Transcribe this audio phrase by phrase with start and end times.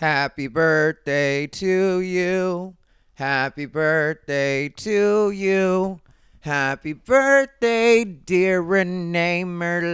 [0.00, 2.74] Happy birthday to you.
[3.12, 6.00] Happy birthday to you.
[6.40, 9.92] Happy birthday, dear Renee Merlot.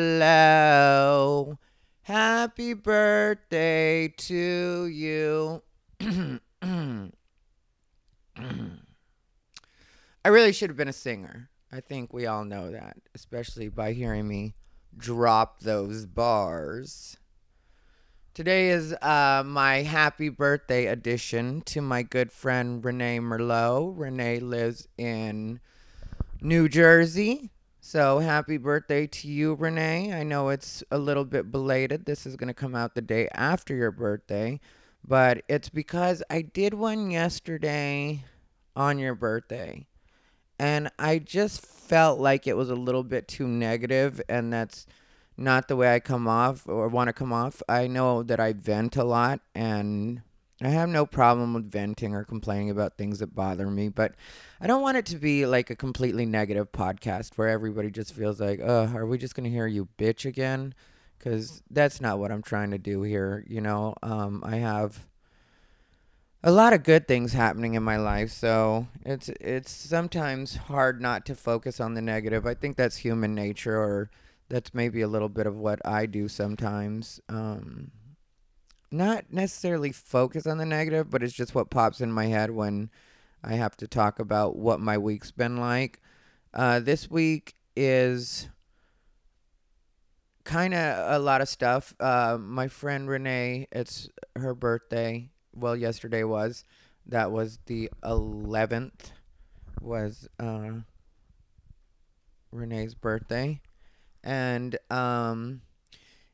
[2.03, 5.61] Happy birthday to you.
[6.01, 6.39] I
[10.27, 11.51] really should have been a singer.
[11.73, 14.55] I think we all know that, especially by hearing me
[14.97, 17.17] drop those bars.
[18.37, 23.95] Today is uh, my happy birthday edition to my good friend Renee Merlot.
[23.97, 25.59] Renee lives in
[26.43, 27.51] New Jersey.
[27.81, 30.13] So happy birthday to you, Renee.
[30.13, 32.05] I know it's a little bit belated.
[32.05, 34.61] This is going to come out the day after your birthday,
[35.03, 38.23] but it's because I did one yesterday
[38.77, 39.87] on your birthday.
[40.59, 44.87] And I just felt like it was a little bit too negative, and that's
[45.37, 47.63] not the way I come off or want to come off.
[47.69, 50.23] I know that I vent a lot, and
[50.63, 54.15] I have no problem with venting or complaining about things that bother me, but
[54.61, 58.41] I don't want it to be like a completely negative podcast where everybody just feels
[58.41, 60.75] like, "Uh, are we just going to hear you bitch again?"
[61.19, 63.95] Cuz that's not what I'm trying to do here, you know.
[64.03, 65.07] Um I have
[66.43, 71.27] a lot of good things happening in my life, so it's it's sometimes hard not
[71.27, 72.47] to focus on the negative.
[72.47, 74.11] I think that's human nature or
[74.49, 77.21] that's maybe a little bit of what I do sometimes.
[77.29, 77.91] Um
[78.91, 82.91] not necessarily focus on the negative, but it's just what pops in my head when
[83.43, 86.01] I have to talk about what my week's been like.
[86.55, 88.49] Uh, this week is
[90.45, 91.95] kind of a lot of stuff.
[92.01, 95.31] Uh, my friend Renee, it's her birthday.
[95.55, 96.65] Well, yesterday was.
[97.07, 99.13] That was the 11th,
[99.81, 100.71] was uh,
[102.51, 103.61] Renee's birthday.
[104.27, 105.61] And um,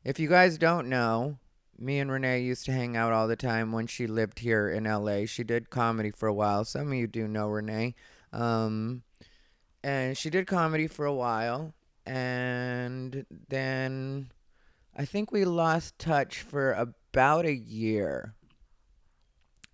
[0.03, 1.37] if you guys don't know,
[1.77, 4.85] me and Renee used to hang out all the time when she lived here in
[4.85, 5.25] LA.
[5.27, 6.65] She did comedy for a while.
[6.65, 7.93] Some of you do know Renee.
[8.31, 9.03] Um,
[9.83, 11.75] and she did comedy for a while.
[12.03, 14.31] And then
[14.97, 18.33] I think we lost touch for about a year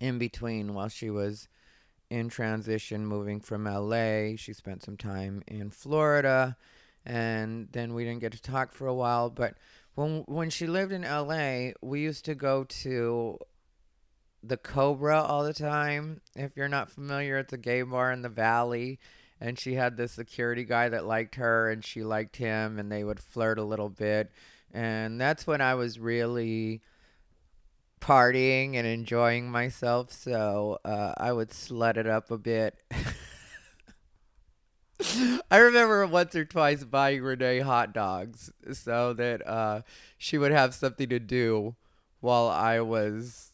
[0.01, 1.47] in between while she was
[2.09, 4.35] in transition moving from LA.
[4.35, 6.57] She spent some time in Florida.
[7.05, 9.29] And then we didn't get to talk for a while.
[9.29, 9.55] But
[9.95, 13.39] when when she lived in LA, we used to go to
[14.43, 16.21] the Cobra all the time.
[16.35, 18.99] If you're not familiar, it's a gay bar in the valley.
[19.41, 23.03] And she had this security guy that liked her and she liked him and they
[23.03, 24.31] would flirt a little bit.
[24.73, 26.81] And that's when I was really
[28.01, 30.11] partying and enjoying myself.
[30.11, 32.77] So uh, I would slut it up a bit.
[35.51, 39.81] I remember once or twice buying Renee hot dogs so that uh,
[40.17, 41.75] she would have something to do
[42.19, 43.51] while I was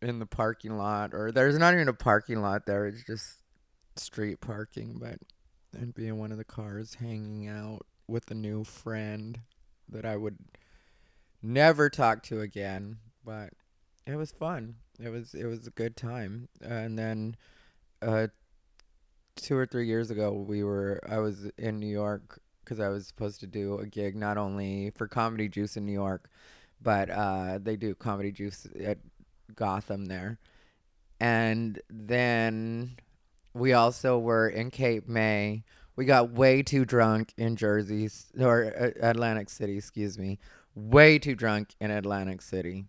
[0.00, 1.12] in the parking lot.
[1.12, 3.38] Or there's not even a parking lot there, it's just
[3.96, 4.96] street parking.
[4.98, 5.18] But
[5.78, 9.40] I'd be in one of the cars hanging out with a new friend
[9.90, 10.38] that I would
[11.42, 12.98] never talk to again.
[13.24, 13.50] But
[14.06, 14.76] it was fun.
[14.98, 16.48] It was it was a good time.
[16.62, 17.36] And then
[18.00, 18.28] uh,
[19.38, 23.06] two or three years ago, we were I was in New York because I was
[23.06, 26.28] supposed to do a gig not only for Comedy Juice in New York,
[26.82, 28.98] but uh, they do Comedy Juice at
[29.54, 30.38] Gotham there,
[31.20, 32.96] and then
[33.54, 35.64] we also were in Cape May.
[35.96, 40.38] We got way too drunk in Jersey or uh, Atlantic City, excuse me.
[40.74, 42.86] Way too drunk in Atlantic City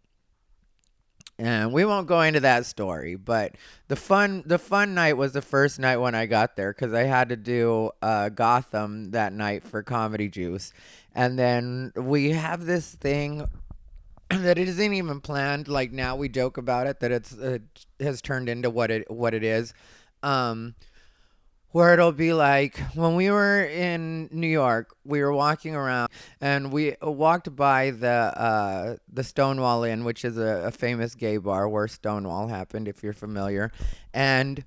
[1.40, 3.56] and we won't go into that story but
[3.88, 7.04] the fun the fun night was the first night when i got there because i
[7.04, 10.74] had to do uh, gotham that night for comedy juice.
[11.16, 13.48] And then we have this thing
[14.30, 15.68] that it isn't even planned.
[15.68, 17.64] Like now we joke about it that it's it
[18.00, 19.74] has turned into what it what it is.
[20.24, 20.76] Um
[21.72, 26.10] where it'll be like when we were in New York, we were walking around
[26.42, 31.38] and we walked by the uh, the Stonewall Inn, which is a, a, famous gay
[31.38, 33.72] bar where Stonewall happened, if you're familiar,
[34.14, 34.64] and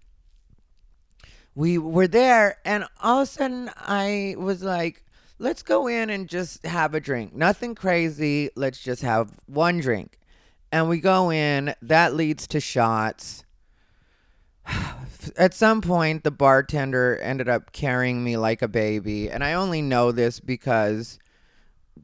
[1.54, 5.04] we were there, and all of a sudden I was like,
[5.38, 7.34] "Let's go in and just have a drink.
[7.34, 8.50] Nothing crazy.
[8.54, 10.18] Let's just have one drink."
[10.70, 11.74] And we go in.
[11.82, 13.44] That leads to shots
[15.36, 19.30] at some point the bartender ended up carrying me like a baby.
[19.30, 21.18] And i only know this because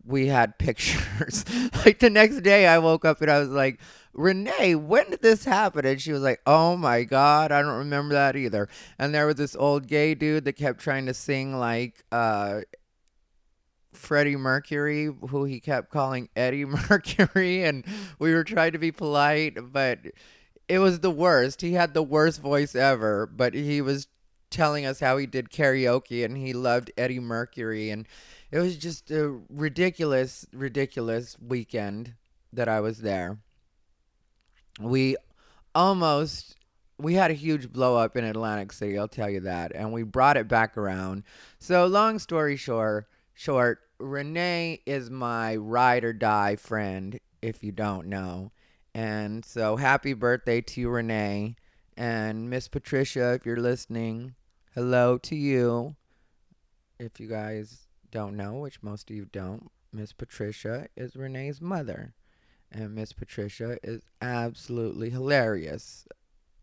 [0.05, 1.45] we had pictures.
[1.85, 3.81] Like the next day i woke up and i was like
[4.13, 5.87] renee when did this happen?
[5.87, 8.69] And she was like oh my god i don't remember that either.
[8.99, 12.61] And there was this old gay dude that kept trying to sing like uh
[13.99, 17.85] Freddie Mercury, who he kept calling Eddie Mercury, and
[18.19, 19.99] we were trying to be polite, but
[20.69, 21.61] it was the worst.
[21.63, 24.09] He had the worst voice ever, but he was
[24.51, 28.07] telling us how he did karaoke and he loved Eddie Mercury, and
[28.51, 32.15] it was just a ridiculous, ridiculous weekend
[32.53, 33.39] that I was there.
[34.81, 35.17] We
[35.75, 36.57] almost
[37.01, 40.03] we had a huge blow up in Atlantic City, I'll tell you that, and we
[40.03, 41.23] brought it back around.
[41.59, 48.09] So long story short, short, Renee is my ride or die friend, if you don't
[48.09, 48.51] know.
[48.99, 51.55] And so happy birthday to Renee.
[51.97, 54.35] And Miss Patricia, if you're listening,
[54.75, 55.95] hello to you.
[56.99, 62.13] If you guys don't know, which most of you don't, Miss Patricia is Renee's mother.
[62.73, 66.05] And Miss Patricia is absolutely hilarious.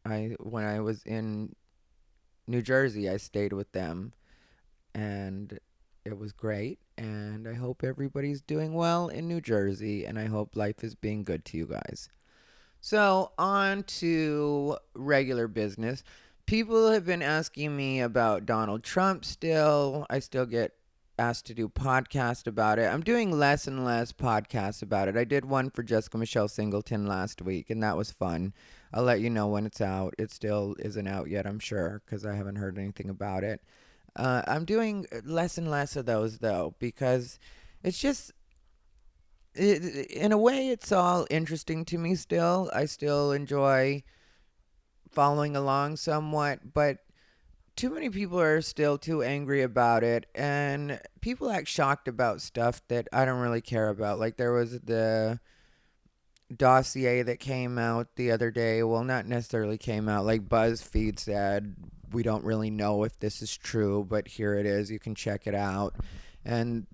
[0.04, 1.56] I when I was in
[2.48, 4.12] New Jersey, I stayed with them
[4.94, 5.58] and
[6.04, 10.58] it was great and I hope everybody's doing well in New Jersey and I hope
[10.58, 12.10] life is being good to you guys.
[12.86, 16.04] So, on to regular business.
[16.46, 20.06] People have been asking me about Donald Trump still.
[20.08, 20.74] I still get
[21.18, 22.84] asked to do podcast about it.
[22.84, 25.18] I'm doing less and less podcasts about it.
[25.18, 28.54] I did one for Jessica Michelle Singleton last week, and that was fun.
[28.94, 30.14] I'll let you know when it's out.
[30.20, 33.64] It still isn't out yet, I'm sure, because I haven't heard anything about it.
[34.16, 37.40] Uh, I'm doing less and less of those though, because
[37.82, 38.32] it's just.
[39.56, 42.69] It, in a way, it's all interesting to me still.
[42.74, 44.04] I still enjoy
[45.12, 46.98] following along somewhat, but
[47.75, 52.81] too many people are still too angry about it and people act shocked about stuff
[52.88, 54.19] that I don't really care about.
[54.19, 55.40] Like there was the
[56.56, 58.81] dossier that came out the other day.
[58.84, 60.25] Well, not necessarily came out.
[60.25, 61.75] Like BuzzFeed said,
[62.12, 64.90] we don't really know if this is true, but here it is.
[64.90, 65.96] You can check it out.
[66.46, 66.88] And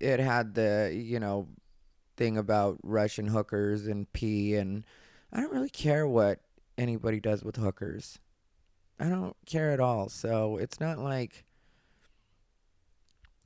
[0.00, 1.48] it had the, you know,
[2.16, 4.84] thing about Russian hookers and pee and
[5.32, 6.40] I don't really care what
[6.78, 8.18] anybody does with hookers.
[8.98, 10.08] I don't care at all.
[10.08, 11.44] So it's not like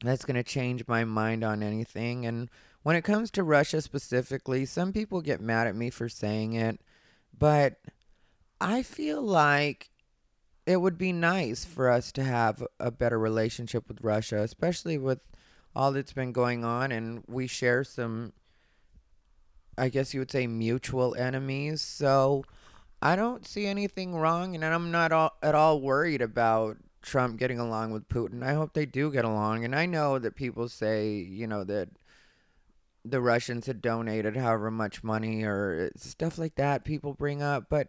[0.02, 2.26] that's going to change my mind on anything.
[2.26, 2.48] And
[2.82, 6.80] when it comes to Russia specifically, some people get mad at me for saying it,
[7.36, 7.80] but
[8.60, 9.90] I feel like
[10.66, 15.20] it would be nice for us to have a better relationship with Russia, especially with
[15.74, 16.92] all that's been going on.
[16.92, 18.32] And we share some,
[19.80, 21.80] I guess you would say, mutual enemies.
[21.80, 22.44] So
[23.00, 27.58] I don't see anything wrong, and I'm not all, at all worried about Trump getting
[27.58, 28.42] along with Putin.
[28.42, 31.88] I hope they do get along, and I know that people say, you know, that
[33.04, 36.84] the Russians had donated however much money or uh, stuff like that.
[36.84, 37.88] People bring up, but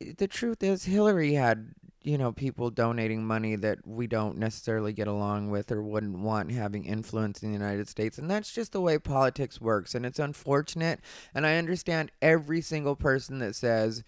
[0.00, 1.74] eh, the truth is, Hillary had
[2.06, 6.52] you know people donating money that we don't necessarily get along with or wouldn't want
[6.52, 10.20] having influence in the United States and that's just the way politics works and it's
[10.20, 11.00] unfortunate
[11.34, 14.04] and I understand every single person that says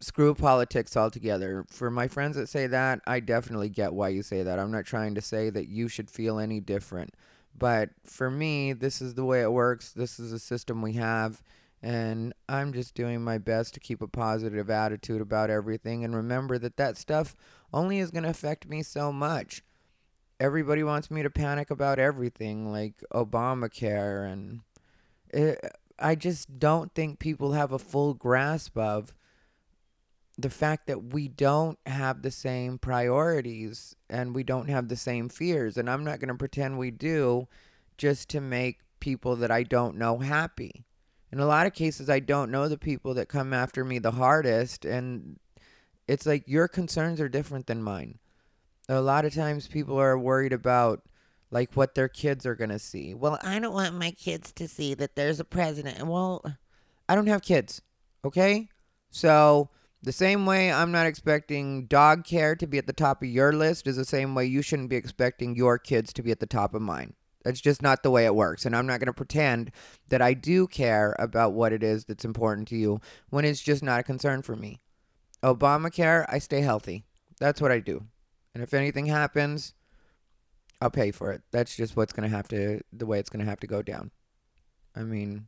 [0.00, 1.64] screw politics altogether.
[1.70, 4.58] For my friends that say that I definitely get why you say that.
[4.58, 7.14] I'm not trying to say that you should feel any different
[7.56, 9.92] but for me this is the way it works.
[9.92, 11.42] This is the system we have
[11.84, 16.56] and I'm just doing my best to keep a positive attitude about everything and remember
[16.56, 17.36] that that stuff
[17.74, 19.62] only is going to affect me so much.
[20.40, 24.60] Everybody wants me to panic about everything like Obamacare and
[25.28, 25.60] it,
[25.98, 29.12] I just don't think people have a full grasp of
[30.38, 35.28] the fact that we don't have the same priorities and we don't have the same
[35.28, 37.46] fears and I'm not going to pretend we do
[37.98, 40.86] just to make people that I don't know happy
[41.34, 44.12] in a lot of cases I don't know the people that come after me the
[44.12, 45.40] hardest and
[46.06, 48.20] it's like your concerns are different than mine.
[48.88, 51.02] A lot of times people are worried about
[51.50, 53.14] like what their kids are going to see.
[53.14, 56.06] Well, I don't want my kids to see that there's a president.
[56.06, 56.44] Well,
[57.08, 57.82] I don't have kids.
[58.24, 58.68] Okay?
[59.10, 59.70] So,
[60.02, 63.52] the same way I'm not expecting dog care to be at the top of your
[63.52, 66.46] list is the same way you shouldn't be expecting your kids to be at the
[66.46, 67.14] top of mine.
[67.44, 68.64] That's just not the way it works.
[68.64, 69.70] And I'm not going to pretend
[70.08, 73.82] that I do care about what it is that's important to you when it's just
[73.82, 74.80] not a concern for me.
[75.42, 77.04] Obamacare, I stay healthy.
[77.38, 78.06] That's what I do.
[78.54, 79.74] And if anything happens,
[80.80, 81.42] I'll pay for it.
[81.50, 83.82] That's just what's going to have to, the way it's going to have to go
[83.82, 84.10] down.
[84.96, 85.46] I mean,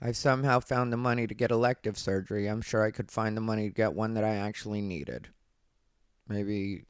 [0.00, 2.46] I've somehow found the money to get elective surgery.
[2.46, 5.28] I'm sure I could find the money to get one that I actually needed.
[6.28, 6.84] Maybe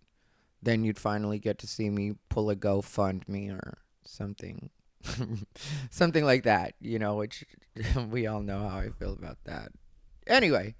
[0.62, 4.70] then you'd finally get to see me pull a GoFundMe or something.
[5.90, 7.44] something like that, you know, which
[8.10, 9.70] we all know how I feel about that.
[10.26, 10.74] Anyway,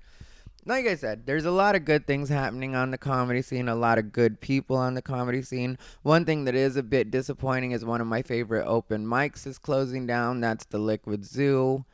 [0.64, 3.74] like I said, there's a lot of good things happening on the comedy scene, a
[3.74, 5.78] lot of good people on the comedy scene.
[6.02, 9.58] One thing that is a bit disappointing is one of my favorite open mics is
[9.58, 10.40] closing down.
[10.40, 11.84] That's the Liquid Zoo.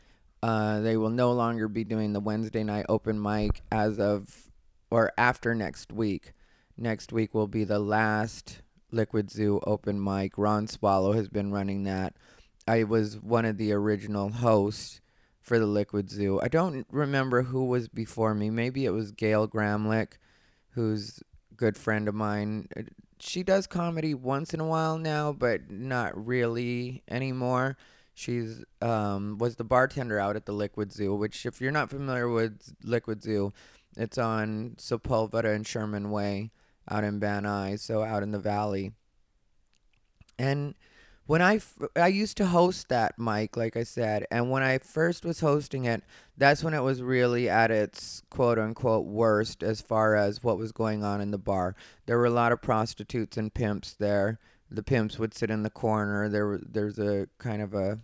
[0.43, 4.51] Uh, they will no longer be doing the Wednesday night open mic as of
[4.91, 6.34] or after next week.
[6.77, 10.37] Next week will be the last Liquid Zoo open mic.
[10.37, 12.15] Ron Swallow has been running that.
[12.67, 15.01] I was one of the original hosts
[15.41, 16.41] for the Liquid Zoo.
[16.43, 18.51] I don't remember who was before me.
[18.51, 20.15] Maybe it was Gail Gramlich,
[20.71, 22.67] who's a good friend of mine.
[23.21, 27.77] She does comedy once in a while now, but not really anymore.
[28.15, 32.29] She's um, was the bartender out at the Liquid Zoo, which if you're not familiar
[32.29, 33.53] with Liquid Zoo,
[33.97, 36.51] it's on Sepulveda and Sherman Way
[36.91, 38.93] out in Van Nuys, so out in the valley.
[40.39, 40.75] And
[41.27, 44.79] when I, f- I used to host that mic, like I said, and when I
[44.79, 46.03] first was hosting it,
[46.37, 50.73] that's when it was really at its quote unquote worst as far as what was
[50.73, 51.77] going on in the bar.
[52.07, 54.39] There were a lot of prostitutes and pimps there.
[54.71, 56.29] The pimps would sit in the corner.
[56.29, 58.01] There, there's a kind of a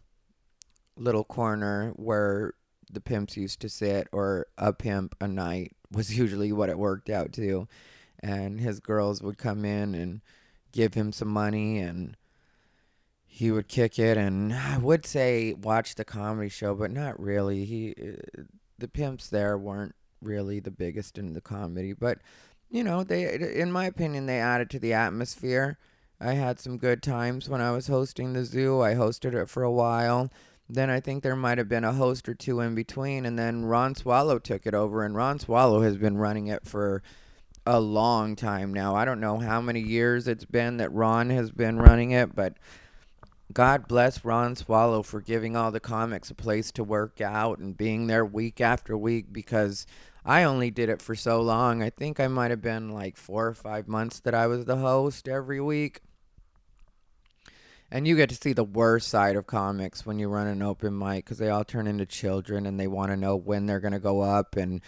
[0.96, 2.54] little corner where
[2.92, 7.10] the pimps used to sit, or a pimp a night was usually what it worked
[7.10, 7.68] out to.
[8.20, 10.20] And his girls would come in and
[10.72, 12.16] give him some money and
[13.32, 17.64] he would kick it and I would say watch the comedy show, but not really.
[17.64, 18.42] He uh,
[18.78, 22.18] the pimps there weren't really the biggest in the comedy, but
[22.68, 25.78] you know, they in my opinion they added to the atmosphere.
[26.20, 28.82] I had some good times when I was hosting the zoo.
[28.82, 30.30] I hosted it for a while.
[30.68, 33.64] Then I think there might have been a host or two in between and then
[33.64, 37.02] Ron Swallow took it over and Ron Swallow has been running it for
[37.66, 38.94] a long time now.
[38.94, 42.54] I don't know how many years it's been that Ron has been running it, but
[43.52, 47.76] God bless Ron Swallow for giving all the comics a place to work out and
[47.76, 49.86] being there week after week because
[50.24, 51.82] I only did it for so long.
[51.82, 54.76] I think I might have been like four or five months that I was the
[54.76, 56.00] host every week.
[57.90, 60.96] And you get to see the worst side of comics when you run an open
[60.96, 63.92] mic because they all turn into children and they want to know when they're going
[63.92, 64.54] to go up.
[64.54, 64.80] And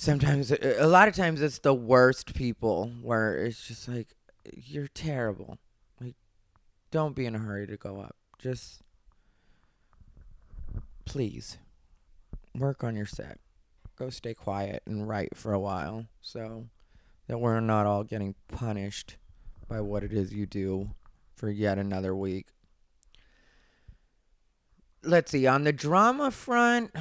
[0.00, 4.14] sometimes, uh, a lot of times, it's the worst people where it's just like,
[4.54, 5.58] you're terrible
[6.00, 6.14] Like
[6.90, 8.16] don't be in a hurry to go up.
[8.38, 8.80] Just
[11.04, 11.58] please
[12.54, 13.38] work on your set.
[13.96, 16.66] Go stay quiet and write for a while so
[17.26, 19.18] that we're not all getting punished
[19.68, 20.90] by what it is you do
[21.36, 22.46] for yet another week.
[25.02, 26.92] Let's see, on the drama front,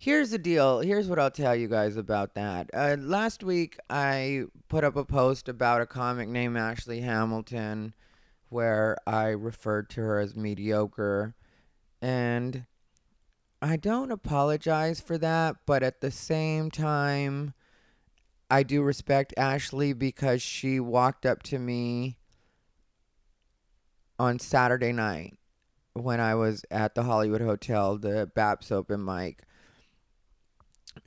[0.00, 0.80] here's the deal.
[0.80, 2.70] Here's what I'll tell you guys about that.
[2.72, 7.94] Uh, last week, I put up a post about a comic named Ashley Hamilton
[8.48, 11.34] where I referred to her as mediocre.
[12.00, 12.64] And
[13.60, 17.52] I don't apologize for that, but at the same time,
[18.50, 22.16] I do respect Ashley because she walked up to me
[24.18, 25.36] on Saturday night
[25.92, 29.44] when I was at the Hollywood Hotel, the Baps open mic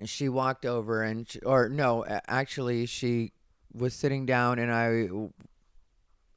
[0.05, 3.31] she walked over and she, or no actually she
[3.73, 5.07] was sitting down and i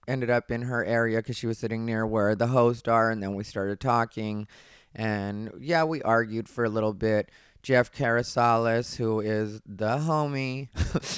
[0.09, 3.23] ended up in her area because she was sitting near where the hosts are and
[3.23, 4.47] then we started talking.
[4.95, 7.31] And yeah we argued for a little bit.
[7.63, 10.69] Jeff Carasalis, who is the homie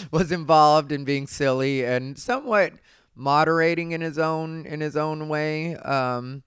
[0.10, 2.72] was involved in being silly and somewhat
[3.14, 5.76] moderating in his own in his own way.
[5.76, 6.42] Um,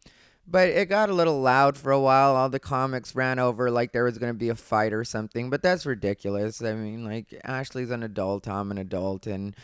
[0.52, 2.36] but it got a little loud for a while.
[2.36, 5.50] All the comics ran over like there was going to be a fight or something,
[5.50, 6.62] but that's ridiculous.
[6.62, 9.56] I mean, like Ashley's an adult, I'm an adult, and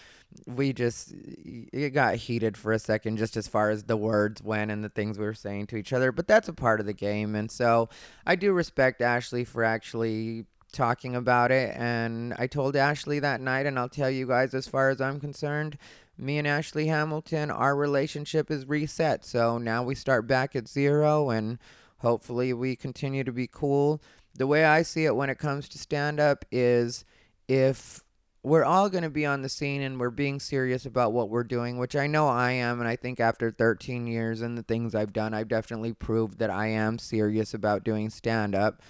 [0.46, 4.72] we just it got heated for a second just as far as the words went
[4.72, 6.94] and the things we were saying to each other, but that's a part of the
[6.94, 7.36] game.
[7.36, 7.90] And so
[8.26, 13.66] I do respect Ashley for actually talking about it and I told Ashley that night
[13.66, 15.78] and I'll tell you guys as far as I'm concerned,
[16.18, 19.24] me and Ashley Hamilton, our relationship is reset.
[19.26, 21.60] So now we start back at zero and
[22.00, 24.02] hopefully we continue to be cool.
[24.36, 27.06] The way I see it when it comes to stand up is
[27.48, 28.02] if
[28.44, 31.44] we're all going to be on the scene and we're being serious about what we're
[31.44, 32.80] doing, which I know I am.
[32.80, 36.50] And I think after 13 years and the things I've done, I've definitely proved that
[36.50, 38.82] I am serious about doing stand up.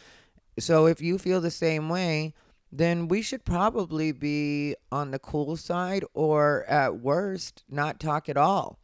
[0.60, 2.34] So if you feel the same way,
[2.72, 8.38] then we should probably be on the cool side or at worst not talk at
[8.38, 8.80] all.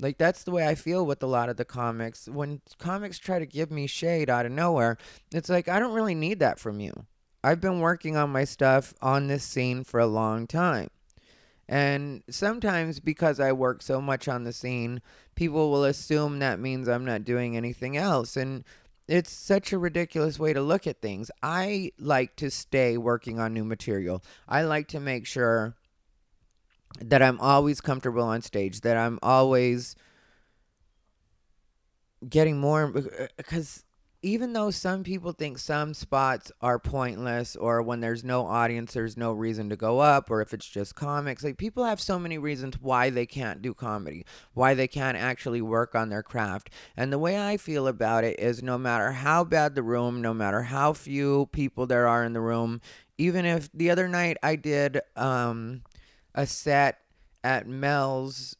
[0.00, 2.28] Like that's the way I feel with a lot of the comics.
[2.28, 4.98] When comics try to give me shade out of nowhere,
[5.32, 7.06] it's like I don't really need that from you.
[7.42, 10.88] I've been working on my stuff on this scene for a long time.
[11.68, 15.00] And sometimes because I work so much on the scene,
[15.34, 18.36] people will assume that means I'm not doing anything else.
[18.36, 18.64] And
[19.06, 21.30] it's such a ridiculous way to look at things.
[21.42, 24.22] I like to stay working on new material.
[24.48, 25.76] I like to make sure
[27.00, 29.96] that I'm always comfortable on stage, that I'm always
[32.26, 33.83] getting more uh, because
[34.24, 39.18] even though some people think some spots are pointless or when there's no audience there's
[39.18, 42.38] no reason to go up or if it's just comics like people have so many
[42.38, 46.70] reasons why they can't do comedy why they can't actually work on their craft.
[46.96, 50.32] And the way i feel about it is no matter how bad the room no
[50.32, 52.80] matter how few people there are in the room
[53.18, 55.82] even if the other night i did um,
[56.34, 57.00] a set
[57.44, 58.56] at mel's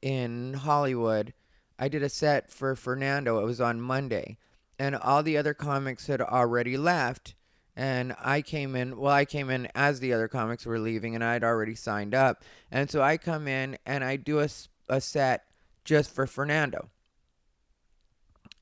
[0.00, 1.34] in hollywood
[1.78, 4.38] i did a set for fernando it was on monday
[4.78, 7.34] and all the other comics had already left
[7.76, 11.22] and I came in well I came in as the other comics were leaving and
[11.22, 12.42] I'd already signed up.
[12.70, 14.48] And so I come in and I do a,
[14.88, 15.44] a set
[15.84, 16.88] just for Fernando.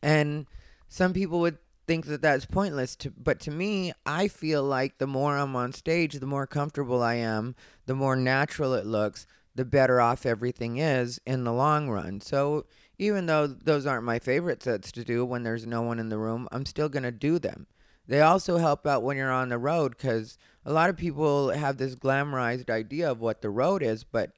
[0.03, 0.47] And
[0.89, 5.07] some people would think that that's pointless to, but to me I feel like the
[5.07, 7.55] more I'm on stage the more comfortable I am
[7.87, 12.21] the more natural it looks the better off everything is in the long run.
[12.21, 12.67] So
[12.99, 16.19] even though those aren't my favorite sets to do when there's no one in the
[16.19, 17.67] room, I'm still going to do them.
[18.07, 21.79] They also help out when you're on the road because a lot of people have
[21.79, 24.33] this glamorized idea of what the road is, but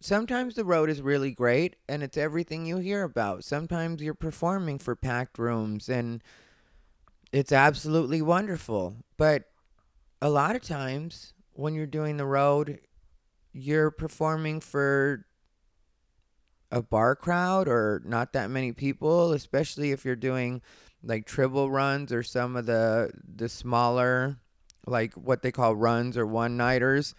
[0.00, 3.44] sometimes the road is really great and it's everything you hear about.
[3.44, 6.22] Sometimes you're performing for packed rooms and
[7.32, 8.96] it's absolutely wonderful.
[9.16, 9.44] But
[10.22, 12.80] a lot of times when you're doing the road,
[13.52, 15.26] you're performing for
[16.70, 20.62] a bar crowd or not that many people, especially if you're doing
[21.02, 24.38] like triple runs or some of the the smaller
[24.86, 27.14] like what they call runs or one nighters.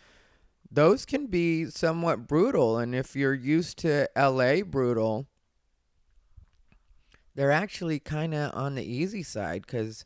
[0.71, 5.27] Those can be somewhat brutal and if you're used to LA brutal,
[7.35, 10.05] they're actually kind of on the easy side cuz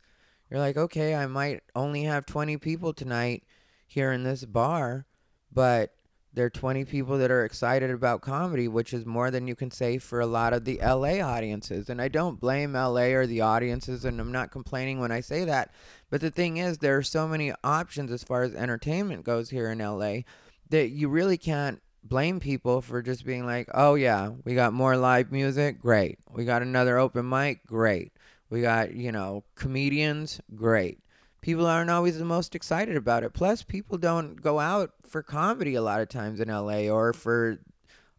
[0.50, 3.44] you're like, "Okay, I might only have 20 people tonight
[3.86, 5.06] here in this bar,
[5.50, 5.93] but
[6.34, 9.70] there are 20 people that are excited about comedy, which is more than you can
[9.70, 11.88] say for a lot of the LA audiences.
[11.88, 15.44] And I don't blame LA or the audiences, and I'm not complaining when I say
[15.44, 15.72] that.
[16.10, 19.70] But the thing is, there are so many options as far as entertainment goes here
[19.70, 20.22] in LA
[20.70, 24.96] that you really can't blame people for just being like, oh, yeah, we got more
[24.96, 25.80] live music.
[25.80, 26.18] Great.
[26.32, 27.64] We got another open mic.
[27.64, 28.12] Great.
[28.50, 30.40] We got, you know, comedians.
[30.54, 30.98] Great
[31.44, 33.34] people aren't always the most excited about it.
[33.34, 37.58] Plus, people don't go out for comedy a lot of times in LA or for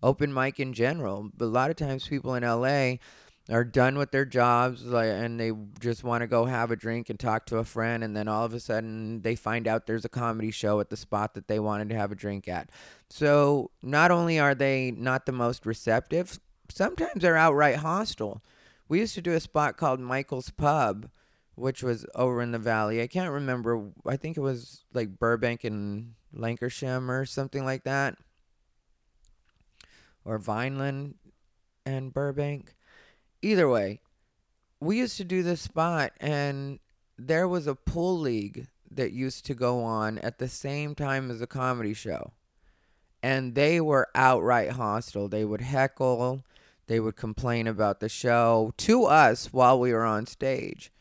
[0.03, 1.31] open mic in general.
[1.35, 2.97] But a lot of times, people in LA
[3.49, 7.19] are done with their jobs and they just want to go have a drink and
[7.19, 10.09] talk to a friend and then all of a sudden they find out there's a
[10.09, 12.71] comedy show at the spot that they wanted to have a drink at
[13.07, 16.39] so not only are they not the most receptive
[16.71, 18.41] sometimes they're outright hostile
[18.89, 21.07] we used to do a spot called michael's pub
[21.55, 23.01] which was over in the valley.
[23.01, 23.89] I can't remember.
[24.05, 28.17] I think it was like Burbank and Lankershim or something like that.
[30.23, 31.15] Or Vineland
[31.85, 32.75] and Burbank.
[33.41, 34.01] Either way,
[34.79, 36.79] we used to do this spot and
[37.17, 41.41] there was a pool league that used to go on at the same time as
[41.41, 42.33] a comedy show.
[43.23, 45.27] And they were outright hostile.
[45.27, 46.43] They would heckle,
[46.87, 50.91] they would complain about the show to us while we were on stage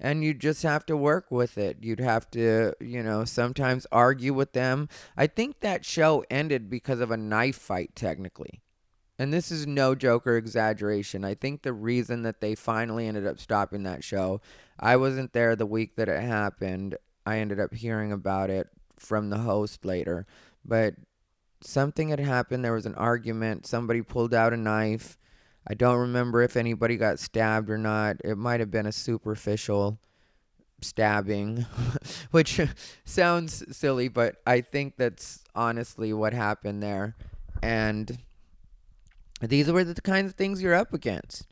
[0.00, 1.78] and you just have to work with it.
[1.80, 4.88] You'd have to, you know, sometimes argue with them.
[5.16, 8.60] I think that show ended because of a knife fight, technically.
[9.18, 11.24] And this is no joke or exaggeration.
[11.24, 14.40] I think the reason that they finally ended up stopping that show,
[14.78, 16.96] I wasn't there the week that it happened.
[17.24, 20.26] I ended up hearing about it from the host later.
[20.64, 20.94] But
[21.60, 22.64] something had happened.
[22.64, 23.66] There was an argument.
[23.66, 25.16] Somebody pulled out a knife
[25.66, 28.16] I don't remember if anybody got stabbed or not.
[28.22, 29.98] It might have been a superficial
[30.80, 31.66] stabbing,
[32.30, 32.60] which
[33.04, 37.16] sounds silly, but I think that's honestly what happened there.
[37.62, 38.18] And
[39.40, 41.46] these were the kinds of things you're up against.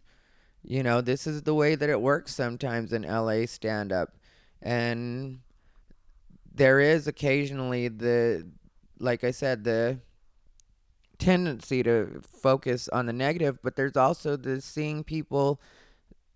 [0.63, 4.15] You know, this is the way that it works sometimes in LA stand up.
[4.61, 5.41] And
[6.55, 8.47] there is occasionally the,
[8.99, 9.99] like I said, the
[11.23, 15.61] tendency to focus on the negative, but there's also the seeing people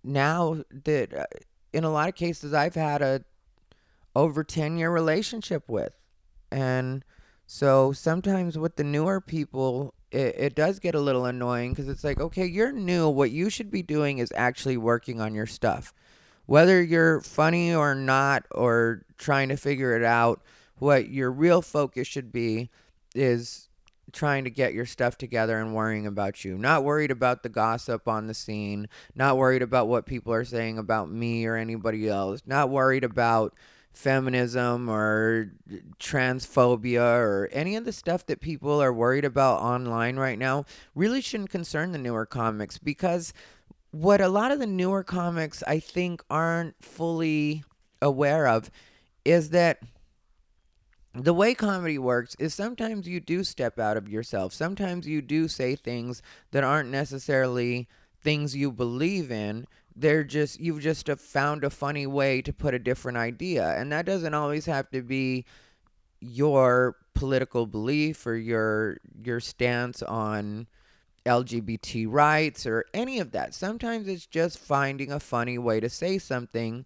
[0.04, 1.24] now that uh,
[1.72, 3.24] in a lot of cases I've had a
[4.14, 5.92] over 10 year relationship with.
[6.50, 7.04] And
[7.46, 12.04] so sometimes with the newer people, it, it does get a little annoying because it's
[12.04, 13.08] like, okay, you're new.
[13.08, 15.92] What you should be doing is actually working on your stuff.
[16.46, 20.42] Whether you're funny or not, or trying to figure it out,
[20.78, 22.70] what your real focus should be
[23.16, 23.68] is
[24.12, 26.56] trying to get your stuff together and worrying about you.
[26.56, 30.78] Not worried about the gossip on the scene, not worried about what people are saying
[30.78, 33.54] about me or anybody else, not worried about
[33.92, 35.50] feminism or
[35.98, 40.64] transphobia or any of the stuff that people are worried about online right now.
[40.94, 43.32] Really shouldn't concern the newer comics because
[43.90, 47.64] what a lot of the newer comics I think aren't fully
[48.02, 48.70] aware of
[49.24, 49.80] is that
[51.24, 54.52] the way comedy works is sometimes you do step out of yourself.
[54.52, 57.88] Sometimes you do say things that aren't necessarily
[58.22, 59.66] things you believe in.
[59.94, 64.04] They're just you've just found a funny way to put a different idea, and that
[64.04, 65.46] doesn't always have to be
[66.20, 70.66] your political belief or your your stance on
[71.24, 73.54] LGBT rights or any of that.
[73.54, 76.84] Sometimes it's just finding a funny way to say something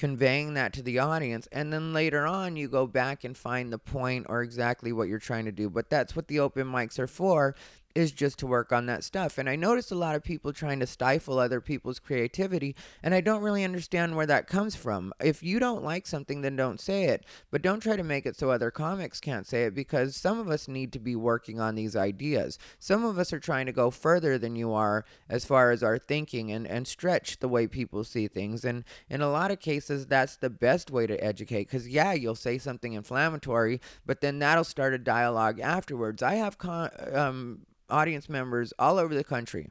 [0.00, 3.76] conveying that to the audience and then later on you go back and find the
[3.76, 5.68] point or exactly what you're trying to do.
[5.68, 7.54] But that's what the open mics are for
[7.94, 9.38] is just to work on that stuff.
[9.38, 13.20] And I noticed a lot of people trying to stifle other people's creativity, and I
[13.20, 15.12] don't really understand where that comes from.
[15.20, 18.36] If you don't like something, then don't say it, but don't try to make it
[18.36, 21.74] so other comics can't say it because some of us need to be working on
[21.74, 22.58] these ideas.
[22.78, 25.98] Some of us are trying to go further than you are as far as our
[25.98, 28.64] thinking and, and stretch the way people see things.
[28.64, 32.34] And in a lot of cases, that's the best way to educate because, yeah, you'll
[32.34, 36.22] say something inflammatory, but then that'll start a dialogue afterwards.
[36.22, 39.70] I have con- um, audience members all over the country.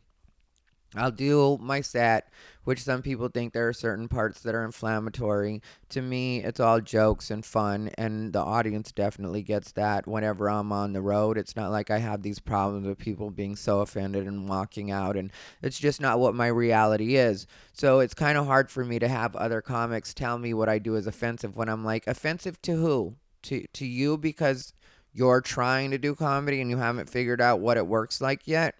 [0.96, 2.32] I'll do my set,
[2.64, 5.62] which some people think there are certain parts that are inflammatory.
[5.90, 10.72] To me, it's all jokes and fun, and the audience definitely gets that whenever I'm
[10.72, 11.38] on the road.
[11.38, 15.16] It's not like I have these problems with people being so offended and walking out,
[15.16, 17.46] and it's just not what my reality is.
[17.72, 20.80] So it's kind of hard for me to have other comics tell me what I
[20.80, 23.16] do is offensive when I'm like, offensive to who?
[23.44, 24.74] To, to you because
[25.20, 28.76] you're trying to do comedy and you haven't figured out what it works like yet.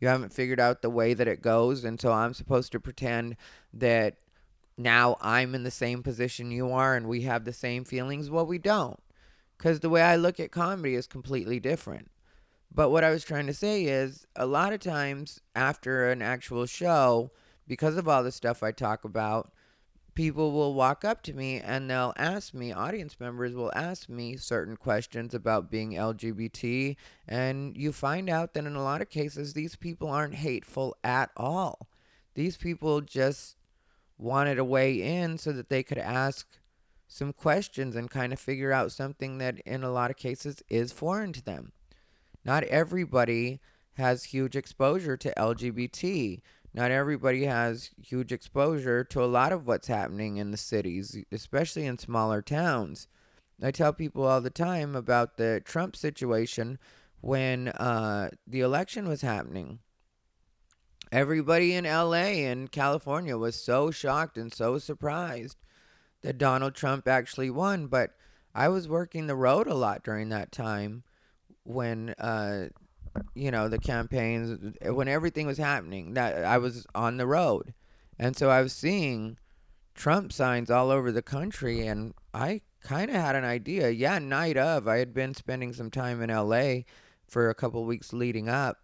[0.00, 1.84] You haven't figured out the way that it goes.
[1.84, 3.36] And so I'm supposed to pretend
[3.72, 4.16] that
[4.76, 8.28] now I'm in the same position you are and we have the same feelings.
[8.28, 8.98] Well, we don't.
[9.56, 12.10] Because the way I look at comedy is completely different.
[12.74, 16.66] But what I was trying to say is a lot of times after an actual
[16.66, 17.30] show,
[17.68, 19.52] because of all the stuff I talk about,
[20.18, 24.36] people will walk up to me and they'll ask me, audience members will ask me
[24.36, 26.96] certain questions about being LGBT.
[27.28, 31.30] And you find out that in a lot of cases, these people aren't hateful at
[31.36, 31.86] all.
[32.34, 33.58] These people just
[34.18, 36.48] wanted a way in so that they could ask
[37.06, 40.90] some questions and kind of figure out something that in a lot of cases is
[40.90, 41.70] foreign to them.
[42.44, 43.60] Not everybody
[43.92, 46.40] has huge exposure to LGBT
[46.74, 51.86] not everybody has huge exposure to a lot of what's happening in the cities, especially
[51.86, 53.08] in smaller towns.
[53.62, 56.78] I tell people all the time about the Trump situation
[57.20, 59.80] when uh, the election was happening.
[61.10, 65.56] Everybody in LA and California was so shocked and so surprised
[66.22, 67.86] that Donald Trump actually won.
[67.86, 68.10] But
[68.54, 71.02] I was working the road a lot during that time
[71.64, 72.68] when uh,
[73.34, 77.74] you know the campaigns eh, when everything was happening that I was on the road.
[78.18, 79.38] And so I was seeing
[79.94, 83.90] Trump signs all over the country and I kind of had an idea.
[83.90, 86.82] Yeah night of I had been spending some time in LA
[87.28, 88.78] for a couple weeks leading up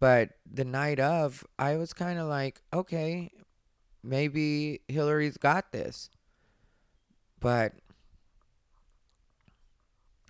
[0.00, 3.30] but the night of I was kind of like okay
[4.02, 6.10] maybe Hillary's got this.
[7.40, 7.72] But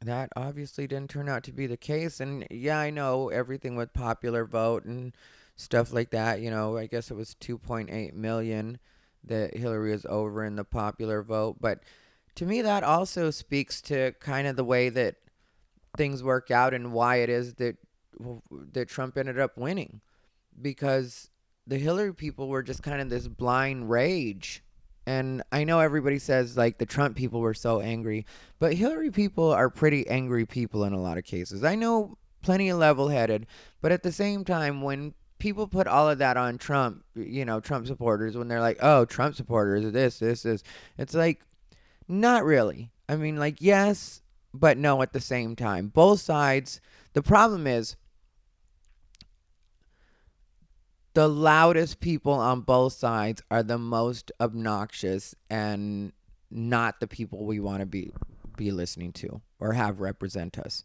[0.02, 2.20] that obviously didn't turn out to be the case.
[2.20, 5.14] And yeah, I know everything with popular vote and
[5.56, 6.40] stuff like that.
[6.40, 8.78] You know, I guess it was 2.8 million
[9.24, 11.56] that Hillary is over in the popular vote.
[11.61, 11.80] But
[12.37, 15.16] to me, that also speaks to kind of the way that
[15.96, 17.76] things work out and why it is that
[18.72, 20.00] that Trump ended up winning,
[20.61, 21.30] because
[21.66, 24.62] the Hillary people were just kind of this blind rage
[25.09, 28.27] and I know everybody says like the Trump people were so angry,
[28.59, 31.64] but Hillary people are pretty angry people in a lot of cases.
[31.64, 33.47] I know plenty of level headed,
[33.81, 37.59] but at the same time, when people put all of that on Trump, you know,
[37.59, 40.62] Trump supporters, when they're like, oh, Trump supporters, this, this, this,
[40.99, 41.40] it's like,
[42.07, 42.90] not really.
[43.09, 44.21] I mean, like, yes,
[44.53, 45.88] but no at the same time.
[45.88, 46.83] Both sides.
[47.14, 47.97] The problem is,
[51.18, 56.12] the loudest people on both sides are the most obnoxious and
[56.48, 58.12] not the people we want to be
[58.57, 60.85] be listening to or have represent us.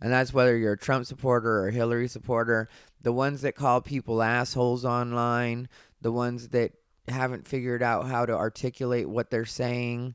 [0.00, 2.68] And that's whether you're a Trump supporter or a Hillary supporter,
[3.00, 5.68] the ones that call people assholes online,
[6.00, 6.74] the ones that
[7.08, 10.14] haven't figured out how to articulate what they're saying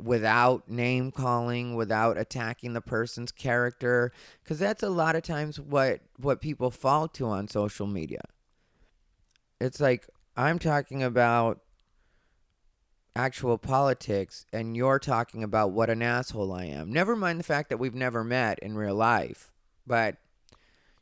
[0.00, 4.12] without name calling, without attacking the person's character,
[4.44, 8.20] because that's a lot of times what what people fall to on social media.
[9.60, 11.60] It's like I'm talking about
[13.14, 16.92] actual politics and you're talking about what an asshole I am.
[16.92, 19.52] Never mind the fact that we've never met in real life,
[19.86, 20.16] but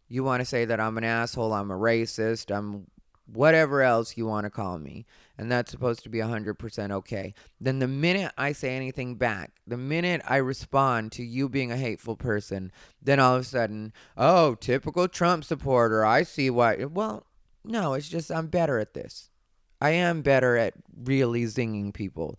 [0.08, 2.86] you want to say that I'm an asshole, I'm a racist, I'm
[3.32, 5.04] whatever else you want to call me,
[5.36, 7.34] and that's supposed to be 100% okay.
[7.60, 11.76] Then the minute I say anything back, the minute I respond to you being a
[11.76, 16.84] hateful person, then all of a sudden, oh, typical Trump supporter, I see why.
[16.86, 17.26] Well,
[17.64, 19.30] no, it's just I'm better at this.
[19.80, 22.38] I am better at really zinging people.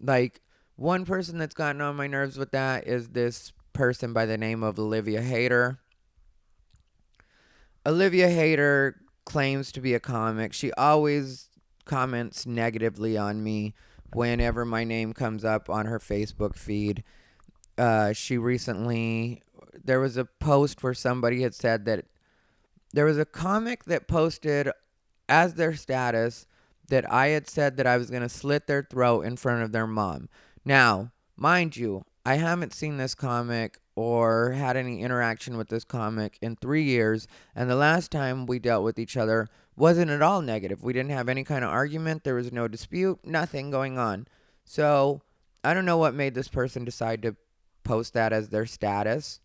[0.00, 0.40] Like,
[0.76, 4.62] one person that's gotten on my nerves with that is this person by the name
[4.62, 5.78] of Olivia Hader.
[7.86, 10.52] Olivia Hader claims to be a comic.
[10.52, 11.48] She always
[11.84, 13.74] comments negatively on me
[14.12, 17.04] whenever my name comes up on her Facebook feed.
[17.78, 19.42] Uh, she recently,
[19.84, 22.06] there was a post where somebody had said that
[22.92, 24.70] there was a comic that posted
[25.28, 26.46] as their status
[26.88, 29.72] that I had said that I was going to slit their throat in front of
[29.72, 30.28] their mom.
[30.64, 36.38] Now, mind you, I haven't seen this comic or had any interaction with this comic
[36.42, 40.42] in three years, and the last time we dealt with each other wasn't at all
[40.42, 40.82] negative.
[40.82, 44.26] We didn't have any kind of argument, there was no dispute, nothing going on.
[44.64, 45.22] So,
[45.62, 47.36] I don't know what made this person decide to
[47.84, 49.40] post that as their status,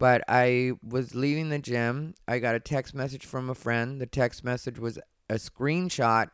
[0.00, 2.14] but I was leaving the gym.
[2.26, 4.00] I got a text message from a friend.
[4.00, 6.30] The text message was a screenshot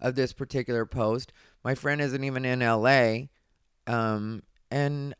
[0.00, 1.32] of this particular post.
[1.64, 3.24] My friend isn't even in LA.
[3.88, 5.16] Um, and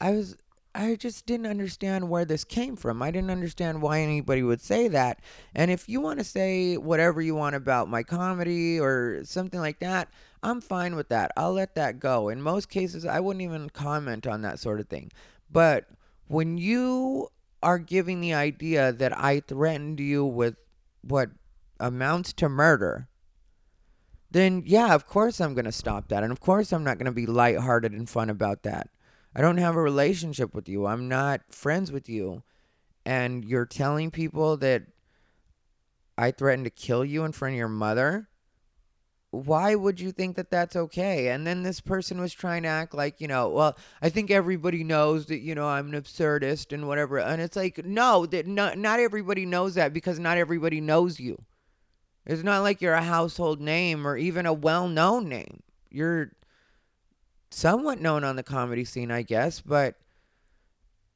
[0.00, 0.36] I was
[0.74, 3.02] I just didn't understand where this came from.
[3.02, 5.20] I didn't understand why anybody would say that.
[5.54, 9.78] And if you want to say whatever you want about my comedy or something like
[9.78, 10.08] that,
[10.42, 11.30] I'm fine with that.
[11.36, 12.30] I'll let that go.
[12.30, 15.12] In most cases, I wouldn't even comment on that sort of thing.
[15.52, 15.86] But
[16.30, 17.28] when you
[17.60, 20.54] are giving the idea that I threatened you with
[21.02, 21.30] what
[21.80, 23.08] amounts to murder,
[24.30, 26.22] then yeah, of course I'm going to stop that.
[26.22, 28.90] And of course I'm not going to be lighthearted and fun about that.
[29.34, 30.86] I don't have a relationship with you.
[30.86, 32.44] I'm not friends with you.
[33.04, 34.84] And you're telling people that
[36.16, 38.28] I threatened to kill you in front of your mother?
[39.32, 41.28] Why would you think that that's okay?
[41.28, 44.82] And then this person was trying to act like, you know, well, I think everybody
[44.82, 47.18] knows that, you know, I'm an absurdist and whatever.
[47.18, 51.44] And it's like, no, that not, not everybody knows that because not everybody knows you.
[52.26, 55.62] It's not like you're a household name or even a well known name.
[55.90, 56.32] You're
[57.50, 59.96] somewhat known on the comedy scene, I guess, but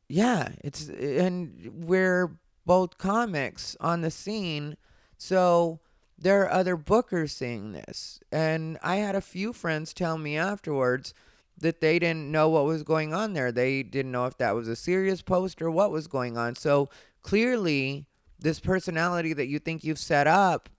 [0.09, 4.77] yeah, it's and we're both comics on the scene,
[5.17, 5.81] so
[6.25, 8.19] there are other bookers seeing this.
[8.33, 11.13] And I had a few friends tell me afterwards
[11.59, 13.53] that they didn't know what was going on there.
[13.53, 16.55] They didn't know if that was a serious post or what was going on.
[16.57, 16.89] So
[17.23, 18.07] clearly,
[18.39, 20.71] this personality that you think you've set up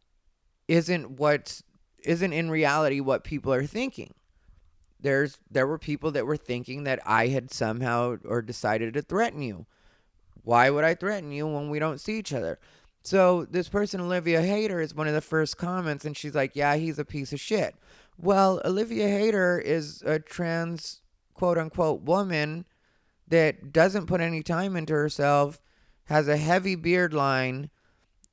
[0.67, 1.61] isn't what
[2.03, 4.15] isn't in reality what people are thinking.
[4.99, 9.43] There's there were people that were thinking that I had somehow or decided to threaten
[9.43, 9.67] you.
[10.43, 12.57] Why would I threaten you when we don't see each other?
[13.05, 16.75] So this person Olivia Hader is one of the first comments and she's like, "Yeah,
[16.75, 17.75] he's a piece of shit."
[18.17, 21.01] Well, Olivia Hader is a trans
[21.35, 22.65] quote unquote woman
[23.27, 25.61] that doesn't put any time into herself,
[26.05, 27.69] has a heavy beard line,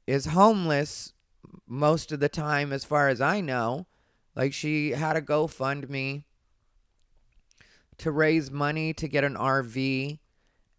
[0.06, 1.12] is homeless
[1.66, 3.86] most of the time, as far as I know.
[4.34, 6.24] Like she had a GoFundMe
[7.98, 10.18] to raise money to get an RV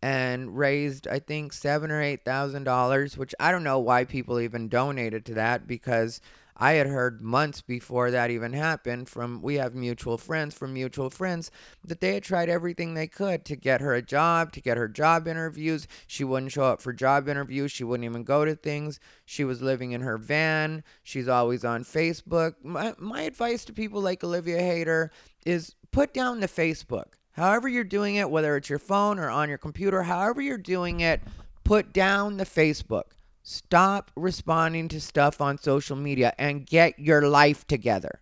[0.04, 4.38] and raised I think seven or eight thousand dollars, which I don't know why people
[4.38, 6.20] even donated to that because
[6.58, 11.10] I had heard months before that even happened from we have mutual friends from mutual
[11.10, 11.52] friends
[11.86, 14.90] that they had tried everything they could to get her a job, to get her
[14.90, 15.88] job interviews.
[16.06, 17.72] She wouldn't show up for job interviews.
[17.72, 19.00] She wouldn't even go to things.
[19.24, 20.84] She was living in her van.
[21.04, 22.56] She's always on Facebook.
[22.62, 25.12] My, my advice to people like Olivia Hader
[25.46, 27.14] is put down the Facebook.
[27.34, 31.00] However you're doing it, whether it's your phone or on your computer, however you're doing
[31.00, 31.22] it,
[31.64, 33.04] put down the Facebook.
[33.42, 38.22] Stop responding to stuff on social media and get your life together.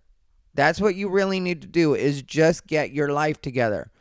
[0.54, 3.92] That's what you really need to do is just get your life together.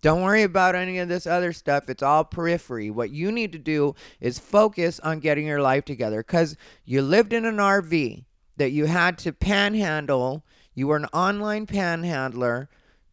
[0.00, 1.88] Don't worry about any of this other stuff.
[1.88, 2.90] It's all periphery.
[2.90, 7.32] What you need to do is focus on getting your life together cuz you lived
[7.32, 8.24] in an RV
[8.56, 10.44] that you had to panhandle.
[10.74, 12.68] You were an online panhandler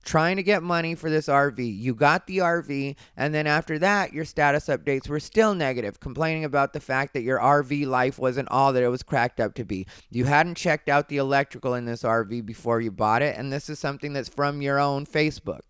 [0.06, 1.58] trying to get money for this RV.
[1.60, 6.46] You got the RV, and then after that, your status updates were still negative, complaining
[6.46, 9.66] about the fact that your RV life wasn't all that it was cracked up to
[9.66, 9.88] be.
[10.10, 13.70] You hadn't checked out the electrical in this RV before you bought it, and this
[13.70, 15.62] is something that's from your own Facebook.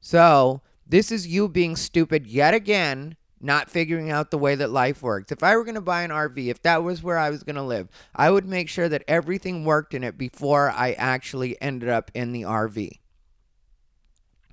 [0.00, 5.02] So, this is you being stupid yet again not figuring out the way that life
[5.02, 5.32] works.
[5.32, 7.56] If I were going to buy an RV, if that was where I was going
[7.56, 11.88] to live, I would make sure that everything worked in it before I actually ended
[11.88, 12.99] up in the RV.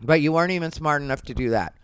[0.01, 1.75] But you weren't even smart enough to do that.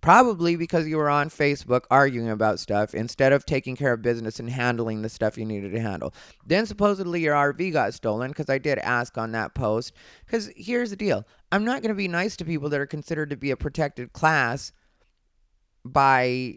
[0.00, 4.38] Probably because you were on Facebook arguing about stuff instead of taking care of business
[4.38, 6.12] and handling the stuff you needed to handle.
[6.46, 9.94] Then supposedly your RV got stolen because I did ask on that post.
[10.26, 13.30] Because here's the deal I'm not going to be nice to people that are considered
[13.30, 14.72] to be a protected class
[15.86, 16.56] by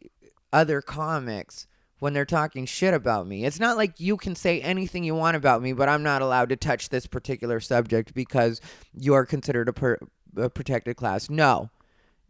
[0.52, 1.68] other comics
[2.00, 3.46] when they're talking shit about me.
[3.46, 6.50] It's not like you can say anything you want about me, but I'm not allowed
[6.50, 8.62] to touch this particular subject because
[8.94, 10.00] you're considered a, per-
[10.38, 11.30] a protected class.
[11.30, 11.70] No.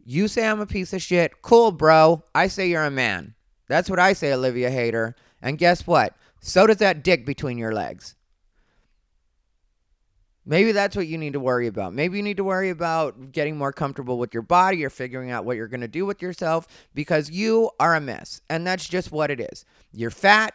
[0.04, 1.42] You say I'm a piece of shit.
[1.42, 2.22] Cool, bro.
[2.34, 3.34] I say you're a man.
[3.68, 5.14] That's what I say, Olivia Hater.
[5.42, 6.16] And guess what?
[6.40, 8.14] So does that dick between your legs.
[10.46, 11.92] Maybe that's what you need to worry about.
[11.92, 15.44] Maybe you need to worry about getting more comfortable with your body or figuring out
[15.44, 18.40] what you're going to do with yourself because you are a mess.
[18.48, 19.66] And that's just what it is.
[19.92, 20.54] You're fat.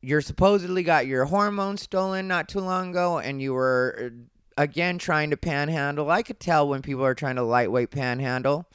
[0.00, 4.10] You're supposedly got your hormones stolen not too long ago, and you were uh,
[4.56, 6.10] again trying to panhandle.
[6.10, 8.66] I could tell when people are trying to lightweight panhandle.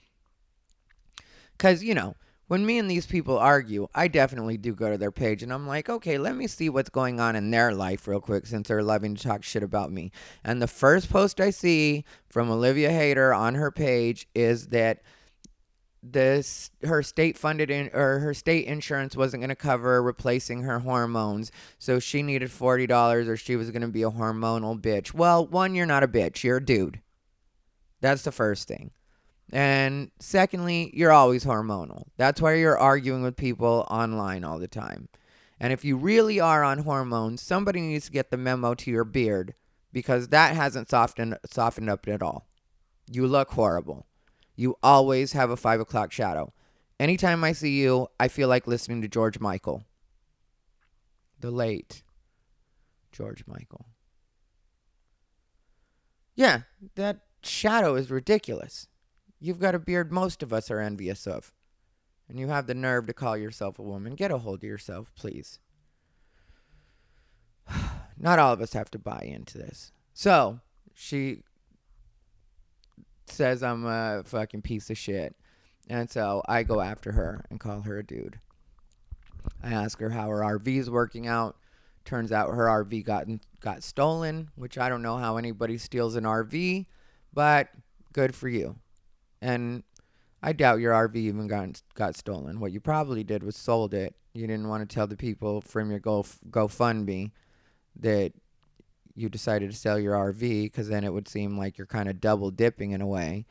[1.58, 2.16] Because, you know,
[2.48, 5.68] when me and these people argue, I definitely do go to their page and I'm
[5.68, 8.82] like, okay, let me see what's going on in their life real quick since they're
[8.82, 10.12] loving to talk shit about me.
[10.44, 15.02] And the first post I see from Olivia Hater on her page is that
[16.02, 20.80] this her state funded in or her state insurance wasn't going to cover replacing her
[20.80, 25.46] hormones so she needed $40 or she was going to be a hormonal bitch well
[25.46, 27.02] one you're not a bitch you're a dude
[28.00, 28.92] that's the first thing
[29.52, 32.04] and secondly, you're always hormonal.
[32.18, 35.10] That's why you're arguing with people online all the time.
[35.60, 39.04] And if you really are on hormones, somebody needs to get the memo to your
[39.04, 39.56] beard
[39.92, 42.48] because that hasn't softened softened up at all.
[43.12, 44.06] You look horrible.
[44.60, 46.52] You always have a five o'clock shadow.
[47.00, 49.86] Anytime I see you, I feel like listening to George Michael.
[51.40, 52.04] The late
[53.14, 53.86] George Michael.
[56.36, 56.64] Yeah,
[56.96, 58.90] that shadow is ridiculous.
[59.40, 61.54] You've got a beard most of us are envious of.
[62.28, 64.16] And you have the nerve to call yourself a woman.
[64.16, 65.60] Get a hold of yourself, please.
[68.18, 69.94] Not all of us have to buy into this.
[70.14, 70.60] So,
[70.94, 71.44] she
[73.32, 75.36] says I'm a fucking piece of shit.
[75.90, 78.40] And so I go after her and call her a dude.
[79.64, 81.58] I ask her how her RV's working out.
[82.06, 83.28] Turns out her RV got
[83.60, 86.86] got stolen, which I don't know how anybody steals an RV,
[87.34, 87.70] but
[88.14, 88.76] good for you.
[89.42, 89.84] And
[90.42, 92.60] I doubt your RV even got got stolen.
[92.60, 94.16] What you probably did was sold it.
[94.34, 97.32] You didn't want to tell the people from your Go GoFundMe
[97.98, 98.34] that
[99.20, 102.22] you decided to sell your RV because then it would seem like you're kind of
[102.22, 103.46] double dipping in a way.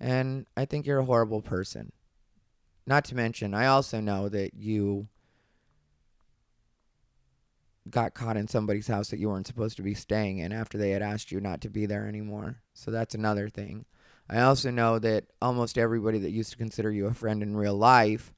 [0.00, 1.92] And I think you're a horrible person.
[2.86, 5.08] Not to mention, I also know that you
[7.90, 10.90] got caught in somebody's house that you weren't supposed to be staying in after they
[10.90, 12.56] had asked you not to be there anymore.
[12.74, 13.84] So that's another thing.
[14.28, 17.76] I also know that almost everybody that used to consider you a friend in real
[17.76, 18.32] life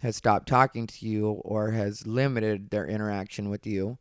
[0.00, 3.98] has stopped talking to you or has limited their interaction with you.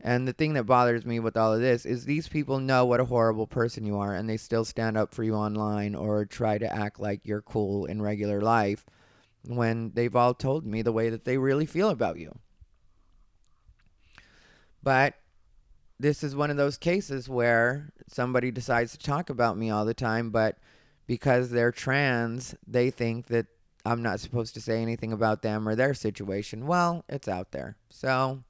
[0.00, 3.00] And the thing that bothers me with all of this is these people know what
[3.00, 6.58] a horrible person you are and they still stand up for you online or try
[6.58, 8.84] to act like you're cool in regular life
[9.46, 12.34] when they've all told me the way that they really feel about you.
[14.82, 15.14] But
[15.98, 19.94] this is one of those cases where somebody decides to talk about me all the
[19.94, 20.58] time, but
[21.06, 23.46] because they're trans, they think that
[23.86, 26.66] I'm not supposed to say anything about them or their situation.
[26.66, 27.76] Well, it's out there.
[27.90, 28.42] So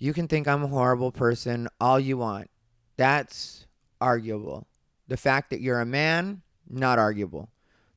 [0.00, 2.50] you can think I'm a horrible person all you want.
[2.96, 3.66] That's
[4.00, 4.66] arguable.
[5.06, 7.50] The fact that you're a man, not arguable.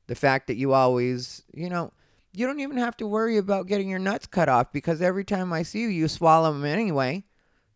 [0.06, 1.92] The fact that you always, you know,
[2.34, 5.52] you don't even have to worry about getting your nuts cut off because every time
[5.52, 7.24] I see you, you swallow them anyway.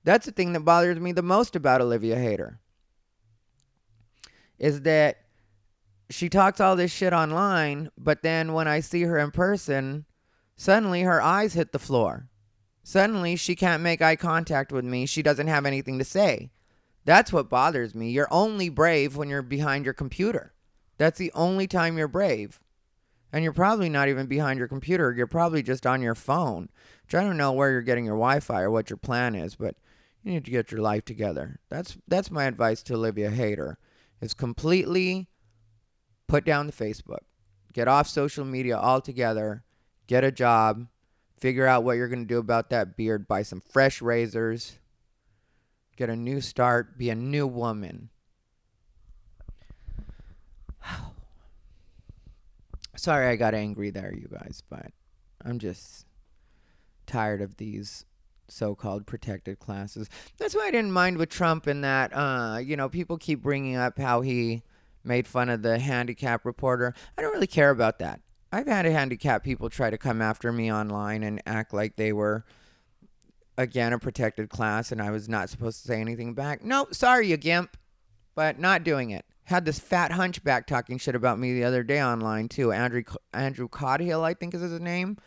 [0.05, 2.61] That's the thing that bothers me the most about Olivia Hater.
[4.59, 5.19] Is that
[6.11, 10.05] she talks all this shit online, but then when I see her in person,
[10.57, 12.28] suddenly her eyes hit the floor.
[12.89, 15.05] Suddenly she can't make eye contact with me.
[15.05, 16.49] She doesn't have anything to say.
[17.05, 18.09] That's what bothers me.
[18.09, 20.55] You're only brave when you're behind your computer.
[20.97, 22.61] That's the only time you're brave.
[23.31, 25.13] And you're probably not even behind your computer.
[25.13, 26.71] You're probably just on your phone.
[27.05, 29.55] Which I don't know where you're getting your Wi Fi or what your plan is,
[29.55, 29.75] but
[30.23, 31.61] you need to get your life together.
[31.69, 33.77] That's that's my advice to Olivia Hater
[34.23, 35.29] is completely
[36.27, 37.27] put down the Facebook,
[37.75, 39.63] get off social media altogether,
[40.07, 40.87] get a job,
[41.39, 44.79] figure out what you're going to do about that beard, buy some fresh razors,
[45.97, 48.11] get a new start, be a new woman.
[52.97, 54.93] Sorry I got angry there, you guys, but
[55.45, 56.07] I'm just
[57.07, 58.05] tired of these
[58.49, 60.09] so-called protected classes.
[60.39, 63.77] That's why I didn't mind with Trump in that uh, you know, people keep bringing
[63.77, 64.63] up how he
[65.05, 66.95] made fun of the handicap reporter.
[67.17, 68.21] I don't really care about that.
[68.53, 72.45] I've had handicapped people try to come after me online and act like they were
[73.57, 76.65] again a protected class and I was not supposed to say anything back.
[76.65, 77.77] No, sorry you gimp,
[78.35, 79.27] but not doing it.
[79.45, 82.73] Had this fat hunchback talking shit about me the other day online too.
[82.73, 83.03] Andrew
[83.35, 85.19] Andrew Codhill, I think is his name.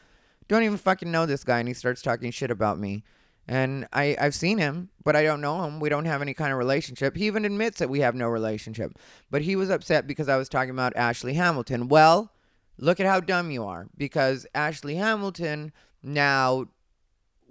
[0.48, 3.04] Don't even fucking know this guy and he starts talking shit about me.
[3.48, 5.80] And I, I've seen him, but I don't know him.
[5.80, 7.18] We don't have any kind of relationship.
[7.18, 8.98] He even admits that we have no relationship.
[9.30, 11.88] But he was upset because I was talking about Ashley Hamilton.
[11.88, 12.32] Well,
[12.78, 13.88] look at how dumb you are.
[13.98, 15.72] Because Ashley Hamilton
[16.04, 16.68] now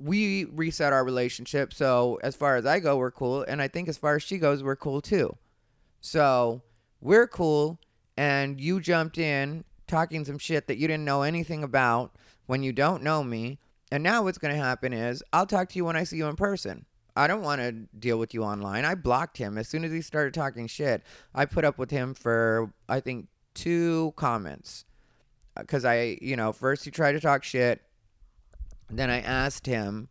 [0.00, 1.74] we reset our relationship.
[1.74, 3.42] So as far as I go, we're cool.
[3.42, 5.36] And I think as far as she goes, we're cool too.
[6.00, 6.62] So
[7.00, 7.78] we're cool.
[8.16, 12.14] And you jumped in talking some shit that you didn't know anything about
[12.46, 13.58] when you don't know me.
[13.92, 16.26] And now what's going to happen is I'll talk to you when I see you
[16.26, 16.86] in person.
[17.16, 18.84] I don't want to deal with you online.
[18.84, 21.02] I blocked him as soon as he started talking shit.
[21.34, 24.84] I put up with him for I think two comments
[25.60, 27.82] because I, you know, first he tried to talk shit.
[28.88, 30.08] Then I asked him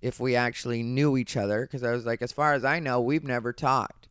[0.00, 3.00] if we actually knew each other because I was like, as far as I know,
[3.00, 4.08] we've never talked.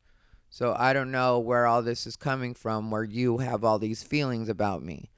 [0.50, 4.04] So I don't know where all this is coming from, where you have all these
[4.04, 5.11] feelings about me.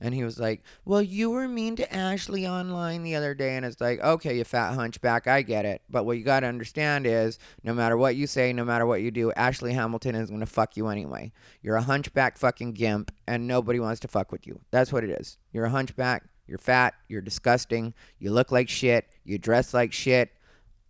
[0.00, 3.56] And he was like, Well, you were mean to Ashley online the other day.
[3.56, 5.82] And it's like, Okay, you fat hunchback, I get it.
[5.90, 9.02] But what you got to understand is no matter what you say, no matter what
[9.02, 11.32] you do, Ashley Hamilton is going to fuck you anyway.
[11.62, 14.60] You're a hunchback fucking gimp, and nobody wants to fuck with you.
[14.70, 15.38] That's what it is.
[15.52, 20.30] You're a hunchback, you're fat, you're disgusting, you look like shit, you dress like shit.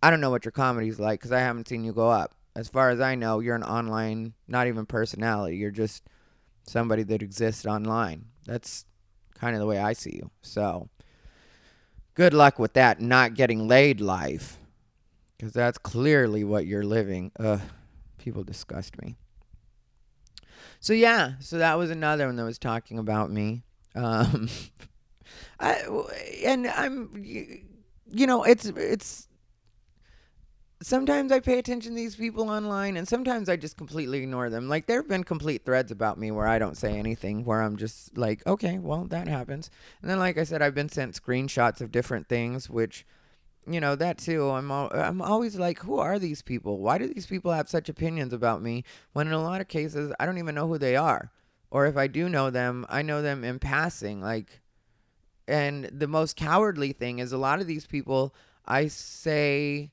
[0.01, 2.35] I don't know what your comedy's like because I haven't seen you go up.
[2.55, 5.57] As far as I know, you're an online, not even personality.
[5.57, 6.03] You're just
[6.63, 8.25] somebody that exists online.
[8.45, 8.85] That's
[9.39, 10.29] kind of the way I see you.
[10.41, 10.89] So,
[12.13, 14.57] good luck with that not getting laid life.
[15.37, 17.31] Because that's clearly what you're living.
[17.39, 17.61] Ugh,
[18.17, 19.15] people disgust me.
[20.81, 23.63] So, yeah, so that was another one that was talking about me.
[23.95, 24.49] Um,
[25.59, 25.81] I,
[26.43, 29.28] and I'm, you know, it's, it's,
[30.81, 34.69] sometimes I pay attention to these people online and sometimes I just completely ignore them.
[34.69, 37.77] Like there have been complete threads about me where I don't say anything, where I'm
[37.77, 39.69] just like, okay, well, that happens.
[40.01, 43.05] And then like I said, I've been sent screenshots of different things which
[43.67, 44.49] you know, that too.
[44.49, 46.79] I'm al- I'm always like, who are these people?
[46.79, 50.11] Why do these people have such opinions about me when in a lot of cases
[50.19, 51.31] I don't even know who they are.
[51.69, 54.61] Or if I do know them, I know them in passing like
[55.47, 58.33] and the most cowardly thing is a lot of these people
[58.65, 59.91] I say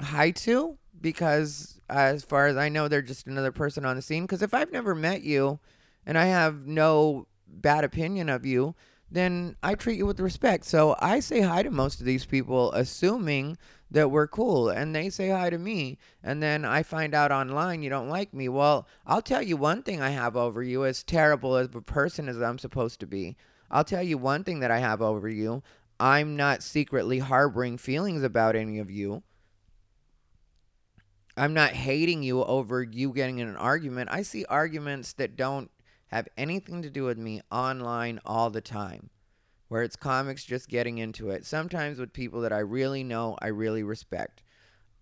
[0.00, 4.24] hi to because as far as I know they're just another person on the scene
[4.24, 5.60] because if I've never met you
[6.06, 8.74] and I have no bad opinion of you
[9.10, 10.64] then I treat you with respect.
[10.64, 13.56] So I say hi to most of these people assuming
[13.90, 17.82] that we're cool and they say hi to me and then I find out online
[17.82, 18.48] you don't like me.
[18.48, 22.28] Well, I'll tell you one thing I have over you as terrible as a person
[22.28, 23.36] as I'm supposed to be.
[23.70, 25.62] I'll tell you one thing that I have over you.
[26.00, 29.22] I'm not secretly harboring feelings about any of you.
[31.36, 34.10] I'm not hating you over you getting in an argument.
[34.12, 35.70] I see arguments that don't
[36.08, 39.10] have anything to do with me online all the time,
[39.68, 41.44] where it's comics just getting into it.
[41.44, 44.42] Sometimes with people that I really know, I really respect.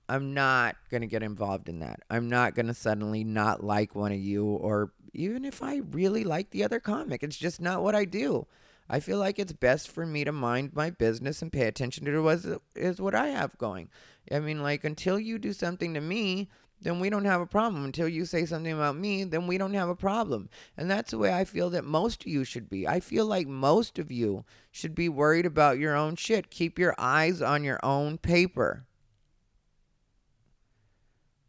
[0.08, 2.00] I'm not going to get involved in that.
[2.10, 6.24] I'm not going to suddenly not like one of you, or even if I really
[6.24, 7.22] like the other comic.
[7.22, 8.46] It's just not what I do.
[8.88, 12.22] I feel like it's best for me to mind my business and pay attention to
[12.22, 12.40] what
[12.74, 13.88] is what I have going.
[14.30, 16.48] I mean, like, until you do something to me,
[16.80, 17.84] then we don't have a problem.
[17.84, 20.48] Until you say something about me, then we don't have a problem.
[20.76, 22.86] And that's the way I feel that most of you should be.
[22.86, 26.50] I feel like most of you should be worried about your own shit.
[26.50, 28.84] Keep your eyes on your own paper.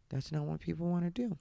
[0.09, 1.37] That's not what people want to do.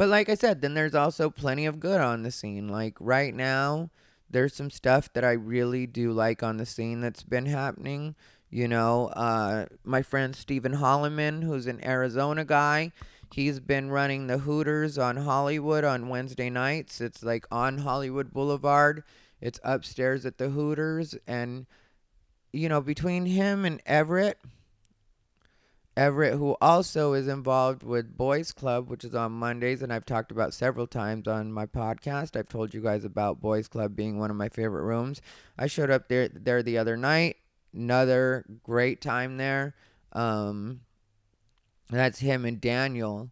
[0.00, 2.68] But like I said, then there's also plenty of good on the scene.
[2.68, 3.90] Like right now,
[4.30, 8.14] there's some stuff that I really do like on the scene that's been happening.
[8.48, 12.92] You know, uh, my friend Stephen Holliman, who's an Arizona guy,
[13.34, 17.02] he's been running the Hooters on Hollywood on Wednesday nights.
[17.02, 19.04] It's like on Hollywood Boulevard.
[19.42, 21.14] It's upstairs at the Hooters.
[21.26, 21.66] And,
[22.54, 24.38] you know, between him and Everett,
[26.00, 30.32] Everett, who also is involved with Boys Club, which is on Mondays, and I've talked
[30.32, 32.36] about several times on my podcast.
[32.36, 35.20] I've told you guys about Boys Club being one of my favorite rooms.
[35.58, 37.36] I showed up there there the other night.
[37.74, 39.74] Another great time there.
[40.14, 40.80] Um,
[41.90, 43.30] that's him and Daniel,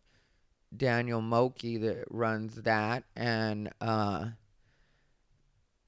[0.77, 4.27] Daniel Moki that runs that, and uh,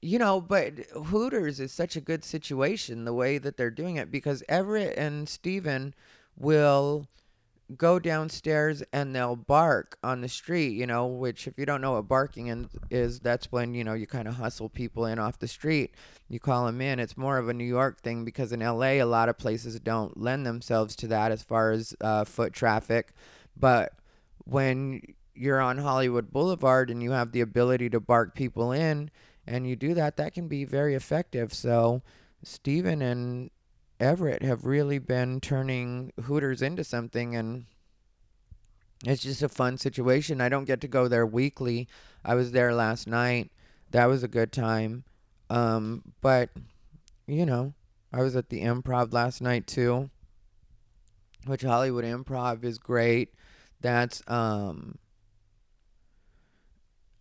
[0.01, 4.09] you know, but Hooters is such a good situation the way that they're doing it
[4.09, 5.93] because Everett and Steven
[6.37, 7.07] will
[7.77, 11.93] go downstairs and they'll bark on the street, you know, which if you don't know
[11.93, 15.47] what barking is, that's when, you know, you kind of hustle people in off the
[15.47, 15.91] street.
[16.27, 16.99] You call them in.
[16.99, 20.17] It's more of a New York thing because in LA, a lot of places don't
[20.17, 23.13] lend themselves to that as far as uh, foot traffic.
[23.55, 23.93] But
[24.45, 25.01] when
[25.33, 29.11] you're on Hollywood Boulevard and you have the ability to bark people in
[29.47, 31.53] and you do that, that can be very effective.
[31.53, 32.01] So,
[32.43, 33.51] Stephen and
[34.01, 37.65] Everett have really been turning Hooters into something and
[39.05, 40.41] it's just a fun situation.
[40.41, 41.87] I don't get to go there weekly.
[42.25, 43.51] I was there last night.
[43.91, 45.03] That was a good time.
[45.51, 46.49] Um, but
[47.27, 47.73] you know,
[48.11, 50.09] I was at the Improv last night too,
[51.45, 53.33] which Hollywood Improv is great.
[53.81, 54.97] That's um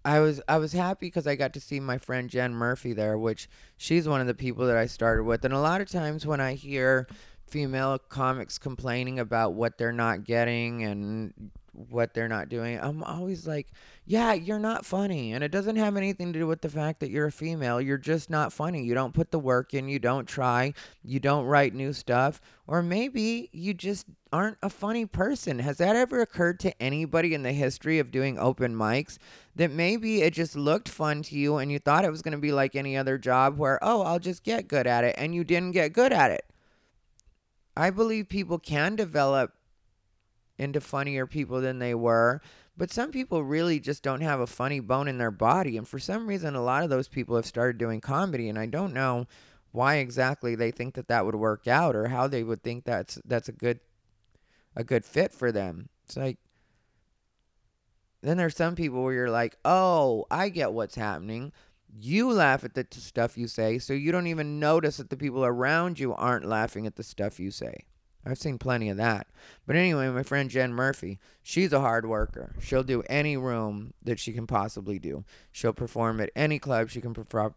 [0.05, 3.19] I was I was happy because I got to see my friend Jen Murphy there,
[3.19, 5.45] which she's one of the people that I started with.
[5.45, 7.07] And a lot of times when I hear
[7.47, 12.79] female comics complaining about what they're not getting and what they're not doing.
[12.81, 13.69] I'm always like,
[14.11, 15.33] yeah, you're not funny.
[15.33, 17.81] And it doesn't have anything to do with the fact that you're a female.
[17.81, 18.83] You're just not funny.
[18.83, 22.83] You don't put the work in, you don't try, you don't write new stuff, or
[22.83, 25.61] maybe you just aren't a funny person.
[25.61, 29.17] Has that ever occurred to anybody in the history of doing open mics
[29.55, 32.39] that maybe it just looked fun to you and you thought it was going to
[32.39, 35.45] be like any other job where, oh, I'll just get good at it, and you
[35.45, 36.45] didn't get good at it?
[37.77, 39.53] I believe people can develop
[40.59, 42.43] into funnier people than they were.
[42.81, 45.77] But some people really just don't have a funny bone in their body.
[45.77, 48.49] And for some reason, a lot of those people have started doing comedy.
[48.49, 49.27] And I don't know
[49.71, 53.19] why exactly they think that that would work out or how they would think that's
[53.27, 53.81] that's a good
[54.75, 55.91] a good fit for them.
[56.07, 56.39] It's like
[58.23, 61.53] then there's some people where you're like, "Oh, I get what's happening."
[61.99, 65.19] You laugh at the t- stuff you say, so you don't even notice that the
[65.19, 67.85] people around you aren't laughing at the stuff you say.
[68.25, 69.27] I've seen plenty of that.
[69.67, 72.55] But anyway, my friend Jen Murphy, she's a hard worker.
[72.61, 75.25] She'll do any room that she can possibly do.
[75.53, 77.55] She'll perform at any club she can per-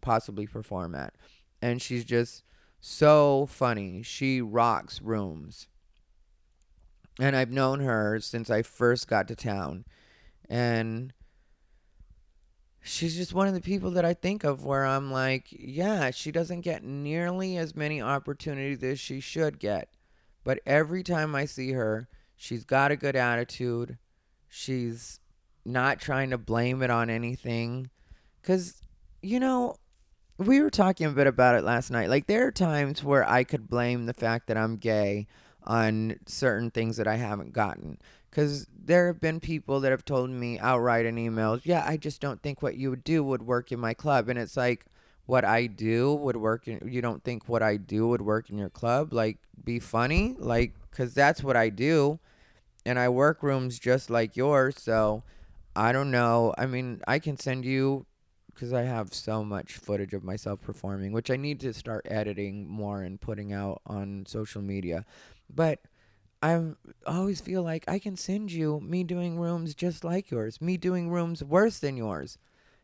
[0.00, 1.14] possibly perform at.
[1.60, 2.44] And she's just
[2.80, 4.02] so funny.
[4.02, 5.66] She rocks rooms.
[7.18, 9.84] And I've known her since I first got to town.
[10.48, 11.12] And
[12.80, 16.30] she's just one of the people that I think of where I'm like, yeah, she
[16.30, 19.88] doesn't get nearly as many opportunities as she should get.
[20.46, 23.98] But every time I see her, she's got a good attitude.
[24.48, 25.18] She's
[25.64, 27.90] not trying to blame it on anything.
[28.40, 28.80] Because,
[29.20, 29.74] you know,
[30.38, 32.10] we were talking a bit about it last night.
[32.10, 35.26] Like, there are times where I could blame the fact that I'm gay
[35.64, 37.98] on certain things that I haven't gotten.
[38.30, 42.20] Because there have been people that have told me outright in emails, yeah, I just
[42.20, 44.28] don't think what you would do would work in my club.
[44.28, 44.86] And it's like,
[45.26, 48.58] what I do would work in, you don't think what I do would work in
[48.58, 49.12] your club?
[49.12, 50.36] Like be funny?
[50.38, 52.18] Like cuz that's what I do
[52.86, 55.24] and I work rooms just like yours so
[55.74, 56.54] I don't know.
[56.56, 58.06] I mean I can send you
[58.54, 62.68] cuz I have so much footage of myself performing which I need to start editing
[62.68, 65.04] more and putting out on social media.
[65.52, 65.80] But
[66.42, 66.62] I
[67.06, 71.10] always feel like I can send you me doing rooms just like yours me doing
[71.10, 72.38] rooms worse than yours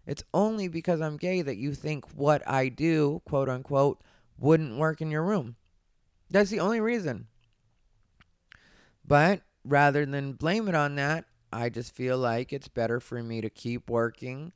[0.06, 4.00] it's only because I'm gay that you think what I do, quote unquote,
[4.38, 5.56] wouldn't work in your room.
[6.30, 7.26] That's the only reason.
[9.06, 13.40] But rather than blame it on that, I just feel like it's better for me
[13.40, 14.52] to keep working.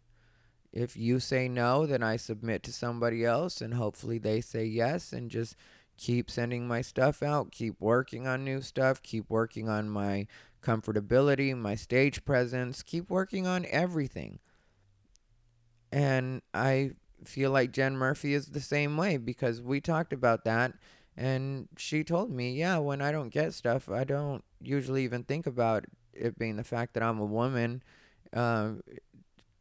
[0.72, 5.12] If you say no, then I submit to somebody else and hopefully they say yes
[5.12, 5.56] and just
[5.96, 10.26] keep sending my stuff out, keep working on new stuff, keep working on my
[10.62, 14.38] comfortability, my stage presence, keep working on everything.
[15.96, 16.90] And I
[17.24, 20.74] feel like Jen Murphy is the same way because we talked about that
[21.16, 25.46] and she told me, yeah, when I don't get stuff, I don't usually even think
[25.46, 27.82] about it being the fact that I'm a woman.
[28.34, 28.82] Um,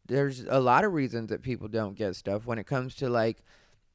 [0.06, 3.38] there's a lot of reasons that people don't get stuff when it comes to like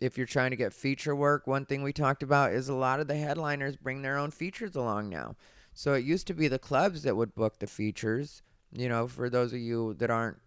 [0.01, 3.01] if you're trying to get feature work one thing we talked about is a lot
[3.01, 5.37] of the headliners bring their own features along now
[5.75, 9.29] so it used to be the clubs that would book the features you know for
[9.29, 10.39] those of you that aren't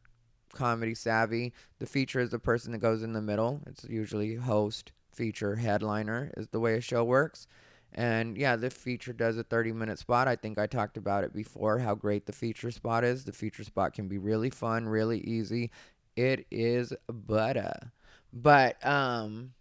[0.54, 1.54] comedy savvy.
[1.80, 3.62] The feature is the person that goes in the middle.
[3.68, 7.47] It's usually host, feature, headliner is the way a show works.
[7.95, 10.28] And yeah, the feature does a 30 minute spot.
[10.28, 13.26] I think I talked about it before how great the feature spot is.
[13.26, 15.72] The feature spot can be really fun, really easy.
[16.16, 17.91] It is butter.
[18.32, 19.54] But um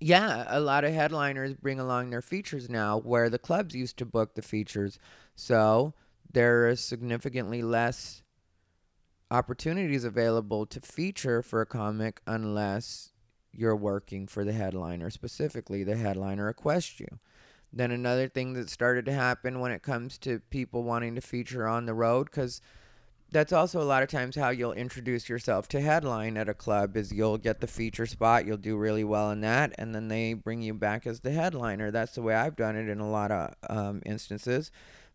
[0.00, 4.06] yeah, a lot of headliners bring along their features now where the clubs used to
[4.06, 4.98] book the features.
[5.34, 5.94] So
[6.32, 8.22] there is significantly less
[9.30, 13.12] opportunities available to feature for a comic unless
[13.52, 17.18] you're working for the headliner, specifically the headliner requests you.
[17.72, 21.66] Then another thing that started to happen when it comes to people wanting to feature
[21.66, 22.62] on the road, because
[23.30, 26.96] that's also a lot of times how you'll introduce yourself to headline at a club
[26.96, 30.32] is you'll get the feature spot you'll do really well in that and then they
[30.32, 33.30] bring you back as the headliner that's the way i've done it in a lot
[33.30, 34.70] of um, instances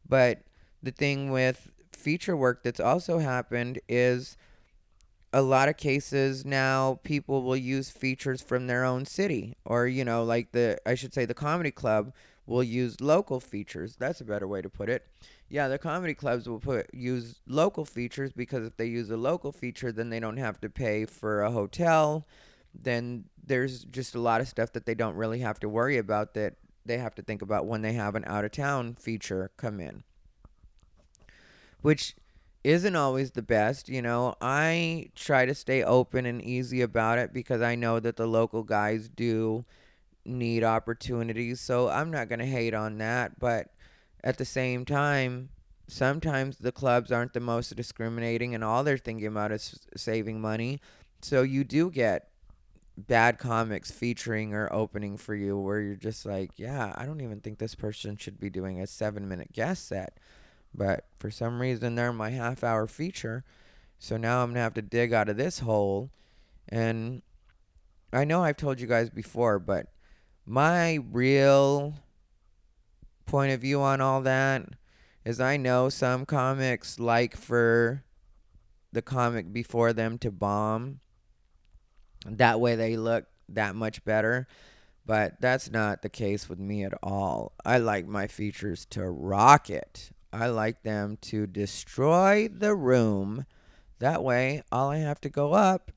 [0.07, 0.41] but
[0.83, 1.71] the thing with
[2.03, 4.37] feature work that's also happened is
[5.31, 10.05] a lot of cases now people will use features from their own city or you
[10.05, 12.13] know like the i should say the comedy club
[12.45, 13.95] will use local features.
[13.97, 15.07] That's a better way to put it.
[15.49, 19.51] Yeah the comedy clubs will put use local features because if they use a local
[19.51, 22.27] feature then they don't have to pay for a hotel.
[22.73, 26.33] Then there's just a lot of stuff that they don't really have to worry about
[26.33, 29.79] that they have to think about when they have an out of town feature come
[29.79, 30.03] in
[31.83, 32.15] which
[32.63, 33.89] isn't always the best.
[33.89, 38.15] You know, I try to stay open and easy about it because I know that
[38.15, 39.65] the local guys do
[40.25, 41.59] need opportunities.
[41.59, 43.39] So I'm not going to hate on that.
[43.39, 43.67] But
[44.23, 45.49] at the same time,
[45.87, 50.79] sometimes the clubs aren't the most discriminating and all they're thinking about is saving money.
[51.21, 52.29] So you do get
[52.97, 57.41] bad comics featuring or opening for you where you're just like, yeah, I don't even
[57.41, 60.17] think this person should be doing a seven minute guest set.
[60.75, 63.43] But for some reason, they're my half hour feature.
[63.99, 66.09] So now I'm going to have to dig out of this hole.
[66.67, 67.21] And
[68.11, 69.87] I know I've told you guys before, but
[70.45, 71.95] my real
[73.25, 74.65] point of view on all that
[75.23, 78.03] is I know some comics like for
[78.91, 80.99] the comic before them to bomb.
[82.25, 84.47] That way they look that much better.
[85.05, 87.53] But that's not the case with me at all.
[87.65, 90.11] I like my features to rock it.
[90.33, 93.45] I like them to destroy the room.
[93.99, 95.91] That way, all I have to go up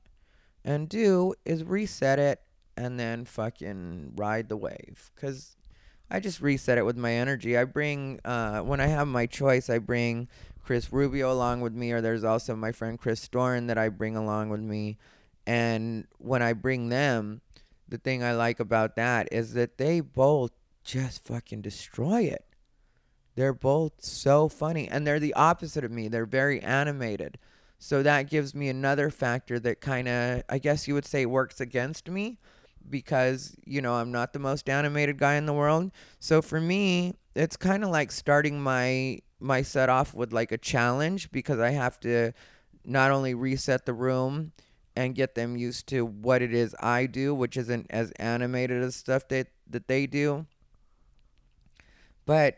[0.63, 2.41] and do is reset it
[2.77, 5.11] and then fucking ride the wave.
[5.15, 5.57] Because
[6.11, 7.57] I just reset it with my energy.
[7.57, 10.27] I bring, uh, when I have my choice, I bring
[10.63, 14.15] Chris Rubio along with me, or there's also my friend Chris Storn that I bring
[14.15, 14.97] along with me.
[15.47, 17.41] And when I bring them,
[17.89, 20.51] the thing I like about that is that they both
[20.83, 22.46] just fucking destroy it.
[23.37, 26.07] They're both so funny and they're the opposite of me.
[26.07, 27.37] They're very animated.
[27.77, 31.61] So that gives me another factor that kind of, I guess you would say, works
[31.61, 32.39] against me
[32.89, 35.91] because, you know, I'm not the most animated guy in the world.
[36.19, 40.57] So for me, it's kind of like starting my my set off with like a
[40.57, 42.31] challenge because I have to
[42.83, 44.51] not only reset the room
[44.95, 48.95] and get them used to what it is I do, which isn't as animated as
[48.95, 50.47] stuff that that they do.
[52.25, 52.57] But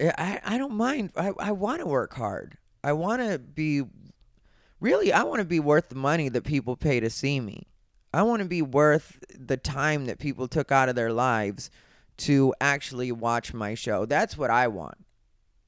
[0.00, 1.10] I, I don't mind.
[1.16, 2.58] I, I want to work hard.
[2.84, 3.82] I want to be,
[4.80, 7.66] really, I want to be worth the money that people pay to see me.
[8.12, 11.70] I want to be worth the time that people took out of their lives
[12.18, 14.06] to actually watch my show.
[14.06, 14.96] That's what I want.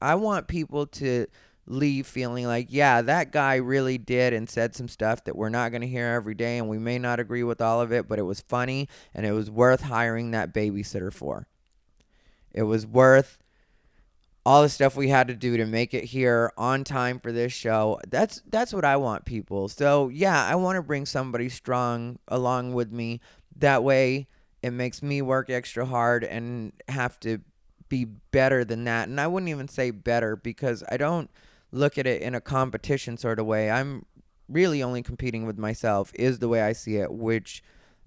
[0.01, 1.27] I want people to
[1.67, 5.69] leave feeling like, yeah, that guy really did and said some stuff that we're not
[5.69, 8.17] going to hear every day, and we may not agree with all of it, but
[8.17, 11.47] it was funny and it was worth hiring that babysitter for.
[12.51, 13.37] It was worth
[14.45, 17.53] all the stuff we had to do to make it here on time for this
[17.53, 17.99] show.
[18.07, 19.67] That's that's what I want people.
[19.67, 23.19] So, yeah, I want to bring somebody strong along with me.
[23.57, 24.27] That way
[24.61, 27.39] it makes me work extra hard and have to
[27.89, 29.07] be better than that.
[29.07, 31.29] And I wouldn't even say better because I don't
[31.71, 33.69] look at it in a competition sort of way.
[33.69, 34.05] I'm
[34.47, 37.63] really only competing with myself is the way I see it, which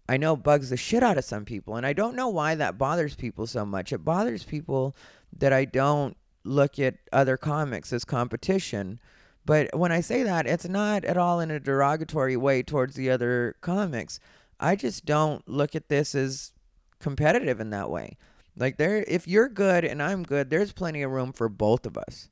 [0.09, 2.79] I know bugs the shit out of some people and I don't know why that
[2.79, 3.93] bothers people so much.
[3.93, 4.97] It bothers people
[5.39, 9.01] that I don't look at other comics as competition.
[9.45, 13.11] But when I say that, it's not at all in a derogatory way towards the
[13.11, 14.21] other comics.
[14.61, 16.53] I just don't look at this as
[17.01, 18.17] competitive in that way.
[18.57, 21.97] Like there if you're good and I'm good, there's plenty of room for both of
[21.97, 22.29] us.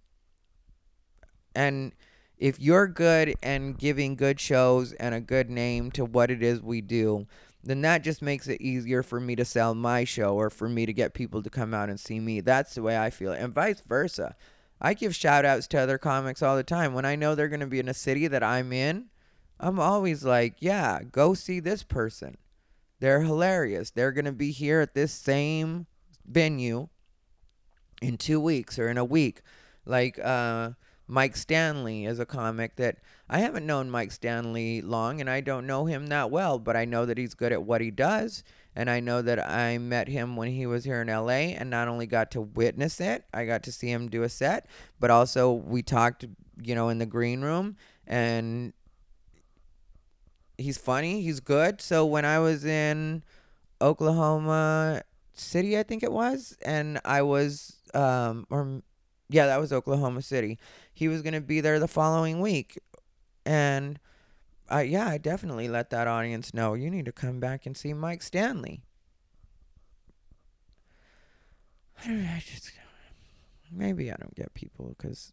[1.54, 1.92] And
[2.38, 6.62] if you're good and giving good shows and a good name to what it is
[6.62, 7.26] we do,
[7.62, 10.86] then that just makes it easier for me to sell my show or for me
[10.86, 12.40] to get people to come out and see me.
[12.40, 13.32] That's the way I feel.
[13.32, 14.34] And vice versa.
[14.80, 16.94] I give shout outs to other comics all the time.
[16.94, 19.06] When I know they're going to be in a city that I'm in,
[19.58, 22.38] I'm always like, yeah, go see this person.
[22.98, 23.90] They're hilarious.
[23.90, 25.86] They're going to be here at this same
[26.26, 26.88] venue
[28.00, 29.42] in two weeks or in a week.
[29.84, 30.70] Like uh,
[31.11, 32.98] Mike Stanley is a comic that
[33.28, 36.84] I haven't known Mike Stanley long and I don't know him that well, but I
[36.84, 38.44] know that he's good at what he does.
[38.76, 41.88] And I know that I met him when he was here in LA and not
[41.88, 44.66] only got to witness it, I got to see him do a set,
[45.00, 46.26] but also we talked,
[46.62, 48.72] you know, in the green room and
[50.58, 51.80] he's funny, he's good.
[51.80, 53.24] So when I was in
[53.82, 55.02] Oklahoma
[55.32, 58.82] City, I think it was, and I was um or
[59.30, 60.58] yeah, that was Oklahoma City.
[60.92, 62.78] He was going to be there the following week.
[63.46, 63.98] And
[64.68, 67.94] I yeah, I definitely let that audience know you need to come back and see
[67.94, 68.82] Mike Stanley.
[72.02, 72.72] I don't I just
[73.72, 75.32] maybe I don't get people cuz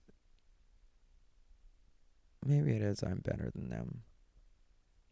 [2.46, 4.04] maybe it is I'm better than them.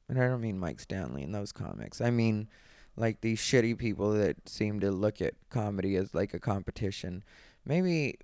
[0.07, 2.01] And I don't mean Mike Stanley in those comics.
[2.01, 2.47] I mean
[2.95, 7.23] like these shitty people that seem to look at comedy as like a competition.
[7.65, 8.17] Maybe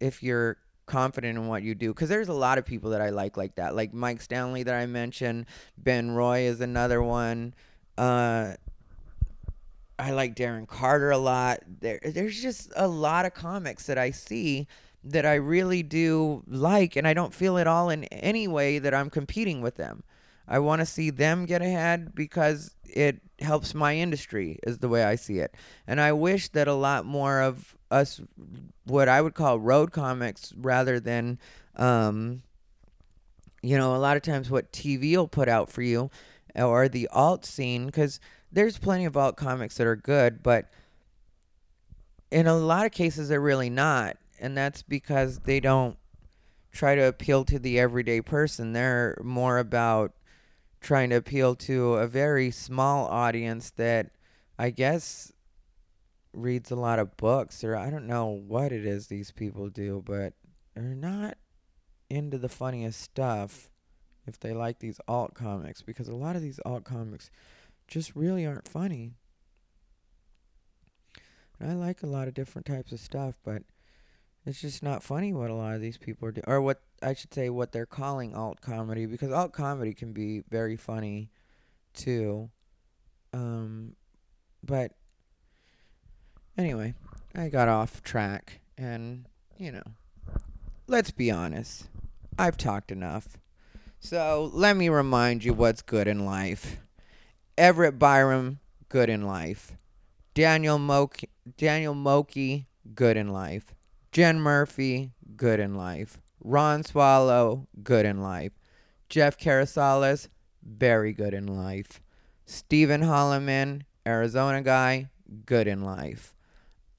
[0.00, 3.10] if you're confident in what you do because there's a lot of people that I
[3.10, 7.54] like like that like Mike Stanley that I mentioned Ben Roy is another one
[7.98, 8.52] uh
[9.98, 11.60] I like Darren Carter a lot.
[11.80, 14.68] There there's just a lot of comics that I see
[15.04, 18.92] that I really do like and I don't feel at all in any way that
[18.92, 20.02] I'm competing with them
[20.48, 25.04] I want to see them get ahead because it helps my industry is the way
[25.04, 25.54] I see it.
[25.86, 28.20] And I wish that a lot more of us
[28.84, 31.38] what I would call road comics rather than
[31.76, 32.42] um
[33.62, 36.10] you know, a lot of times what TV will put out for you
[36.54, 38.20] or the alt scene cuz
[38.52, 40.70] there's plenty of alt comics that are good, but
[42.30, 44.16] in a lot of cases they're really not.
[44.38, 45.96] And that's because they don't
[46.72, 48.72] try to appeal to the everyday person.
[48.72, 50.12] They're more about
[50.86, 54.08] trying to appeal to a very small audience that
[54.56, 55.32] I guess
[56.32, 60.04] reads a lot of books or I don't know what it is these people do,
[60.06, 60.34] but
[60.76, 61.38] they're not
[62.08, 63.68] into the funniest stuff
[64.28, 67.32] if they like these alt comics because a lot of these alt comics
[67.88, 69.14] just really aren't funny.
[71.58, 73.64] And I like a lot of different types of stuff, but
[74.46, 77.14] it's just not funny what a lot of these people are doing, or what I
[77.14, 81.30] should say, what they're calling alt comedy, because alt comedy can be very funny,
[81.94, 82.50] too.
[83.32, 83.96] Um,
[84.62, 84.92] but
[86.56, 86.94] anyway,
[87.34, 89.26] I got off track, and
[89.58, 89.82] you know,
[90.86, 91.88] let's be honest,
[92.38, 93.38] I've talked enough.
[93.98, 96.78] So let me remind you what's good in life.
[97.58, 99.72] Everett Byram, good in life.
[100.34, 103.74] Daniel Moki, Daniel Moki, good in life.
[104.16, 106.16] Jen Murphy, good in life.
[106.42, 108.52] Ron Swallow, good in life.
[109.10, 110.28] Jeff Carasales,
[110.62, 112.00] very good in life.
[112.46, 115.10] Stephen Holloman, Arizona guy,
[115.44, 116.34] good in life.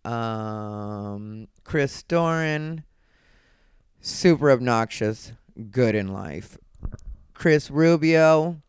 [0.05, 2.83] Um, Chris Doran,
[3.99, 5.33] super obnoxious,
[5.71, 6.59] good in life.
[7.33, 8.61] Chris Rubio,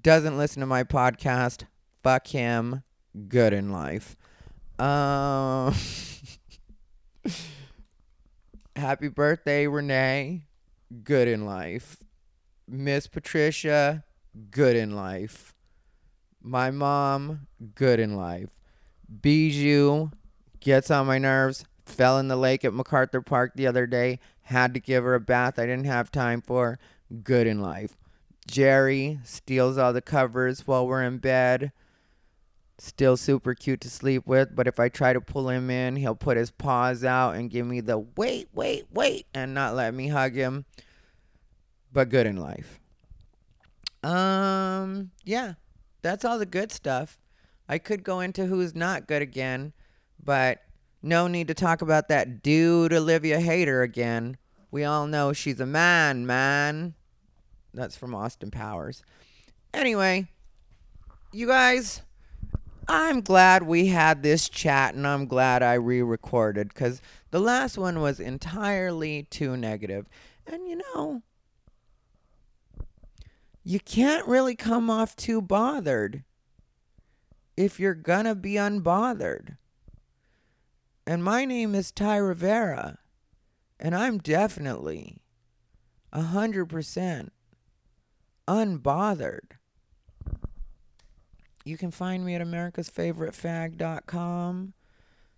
[0.00, 1.64] doesn't listen to my podcast,
[2.02, 2.82] fuck him,
[3.28, 4.16] good in life.
[4.78, 5.74] Um,
[8.76, 10.46] happy birthday, Renee.
[11.02, 11.98] Good in life.
[12.68, 14.04] Miss Patricia,
[14.50, 15.54] good in life.
[16.42, 18.50] My mom, good in life.
[19.22, 20.10] Bijou
[20.60, 21.64] gets on my nerves.
[21.84, 24.18] Fell in the lake at MacArthur Park the other day.
[24.42, 26.78] Had to give her a bath I didn't have time for.
[27.22, 27.96] Good in life.
[28.46, 31.72] Jerry steals all the covers while we're in bed
[32.78, 36.14] still super cute to sleep with, but if I try to pull him in, he'll
[36.14, 40.08] put his paws out and give me the wait, wait, wait, and not let me
[40.08, 40.64] hug him.
[41.92, 42.80] But good in life.
[44.02, 45.54] Um, yeah,
[46.02, 47.18] that's all the good stuff.
[47.68, 49.72] I could go into who's not good again,
[50.22, 50.60] but
[51.02, 54.36] no need to talk about that dude Olivia Hader again.
[54.70, 56.94] We all know she's a man, man.
[57.72, 59.02] That's from Austin Powers.
[59.72, 60.28] Anyway,
[61.32, 62.02] you guys
[62.88, 67.78] I'm glad we had this chat and I'm glad I re recorded because the last
[67.78, 70.06] one was entirely too negative.
[70.46, 71.22] And you know,
[73.62, 76.24] you can't really come off too bothered
[77.56, 79.56] if you're gonna be unbothered.
[81.06, 82.98] And my name is Ty Rivera,
[83.78, 85.22] and I'm definitely
[86.12, 87.32] a hundred percent
[88.46, 89.58] unbothered.
[91.64, 94.72] You can find me at americasfavoritefag.com.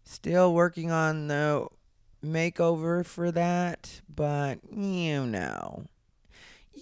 [0.04, 1.66] Still working on the
[2.24, 5.84] makeover for that, but you know.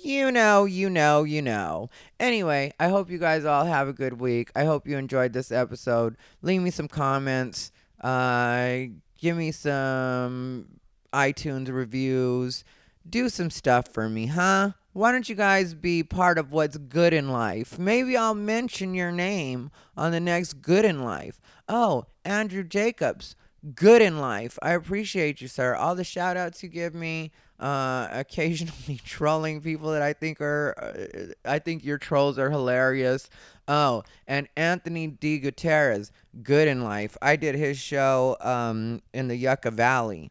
[0.02, 1.88] you know, you know, you know.
[2.18, 4.50] Anyway, I hope you guys all have a good week.
[4.56, 6.16] I hope you enjoyed this episode.
[6.42, 7.70] Leave me some comments.
[8.00, 8.78] Uh,
[9.18, 10.66] give me some
[11.12, 12.64] iTunes reviews.
[13.08, 14.72] Do some stuff for me, huh?
[14.94, 17.80] Why don't you guys be part of what's good in life?
[17.80, 21.40] Maybe I'll mention your name on the next Good in Life.
[21.68, 23.34] Oh, Andrew Jacobs,
[23.74, 24.56] Good in Life.
[24.62, 25.74] I appreciate you, sir.
[25.74, 30.76] All the shout outs you give me, uh, occasionally trolling people that I think are,
[30.78, 33.28] uh, I think your trolls are hilarious.
[33.66, 35.40] Oh, and Anthony D.
[35.40, 37.16] Gutierrez, Good in Life.
[37.20, 40.30] I did his show um, in the Yucca Valley.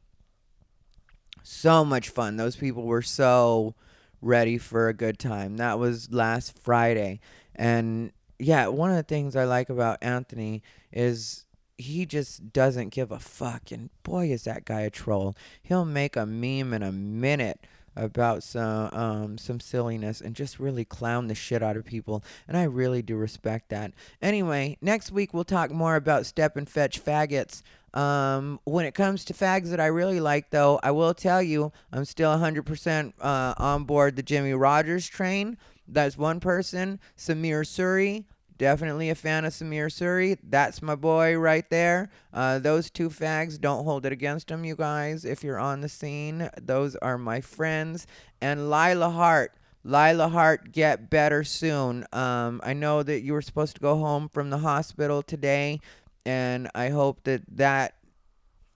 [1.44, 2.38] So much fun.
[2.38, 3.76] Those people were so
[4.24, 5.58] ready for a good time.
[5.58, 7.20] That was last Friday.
[7.56, 11.46] And yeah, one of the things I like about Anthony is
[11.78, 13.72] he just doesn't give a fuck.
[13.72, 15.36] And boy, is that guy a troll.
[15.62, 17.66] He'll make a meme in a minute
[17.96, 22.24] about some um, some silliness and just really clown the shit out of people.
[22.48, 23.94] And I really do respect that.
[24.22, 27.62] Anyway, next week we'll talk more about step and fetch faggots.
[27.94, 31.72] Um, when it comes to fags that I really like, though, I will tell you
[31.92, 35.58] I'm still 100% uh, on board the Jimmy Rogers train.
[35.88, 37.00] That's one person.
[37.18, 38.24] Samir Suri,
[38.58, 40.38] definitely a fan of Samir Suri.
[40.44, 42.10] That's my boy right there.
[42.34, 45.26] Uh, those two fags, don't hold it against them, you guys.
[45.26, 48.08] If you're on the scene, those are my friends.
[48.42, 49.54] And Lila Hart.
[49.84, 52.06] Lila Hart, get better soon.
[52.14, 55.82] Um, I know that you were supposed to go home from the hospital today,
[56.26, 57.96] and I hope that that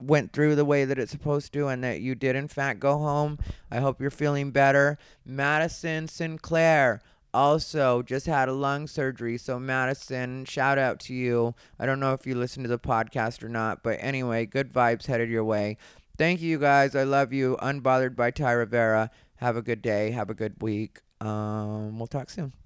[0.00, 2.98] went through the way that it's supposed to and that you did in fact go
[2.98, 3.38] home.
[3.70, 4.98] I hope you're feeling better.
[5.24, 7.00] Madison Sinclair
[7.38, 9.38] also just had a lung surgery.
[9.38, 11.54] So Madison, shout out to you.
[11.78, 15.06] I don't know if you listen to the podcast or not, but anyway, good vibes
[15.06, 15.76] headed your way.
[16.16, 16.96] Thank you guys.
[16.96, 17.56] I love you.
[17.62, 19.10] Unbothered by Ty Rivera.
[19.36, 20.10] Have a good day.
[20.10, 21.00] Have a good week.
[21.20, 22.57] Um, we'll talk soon.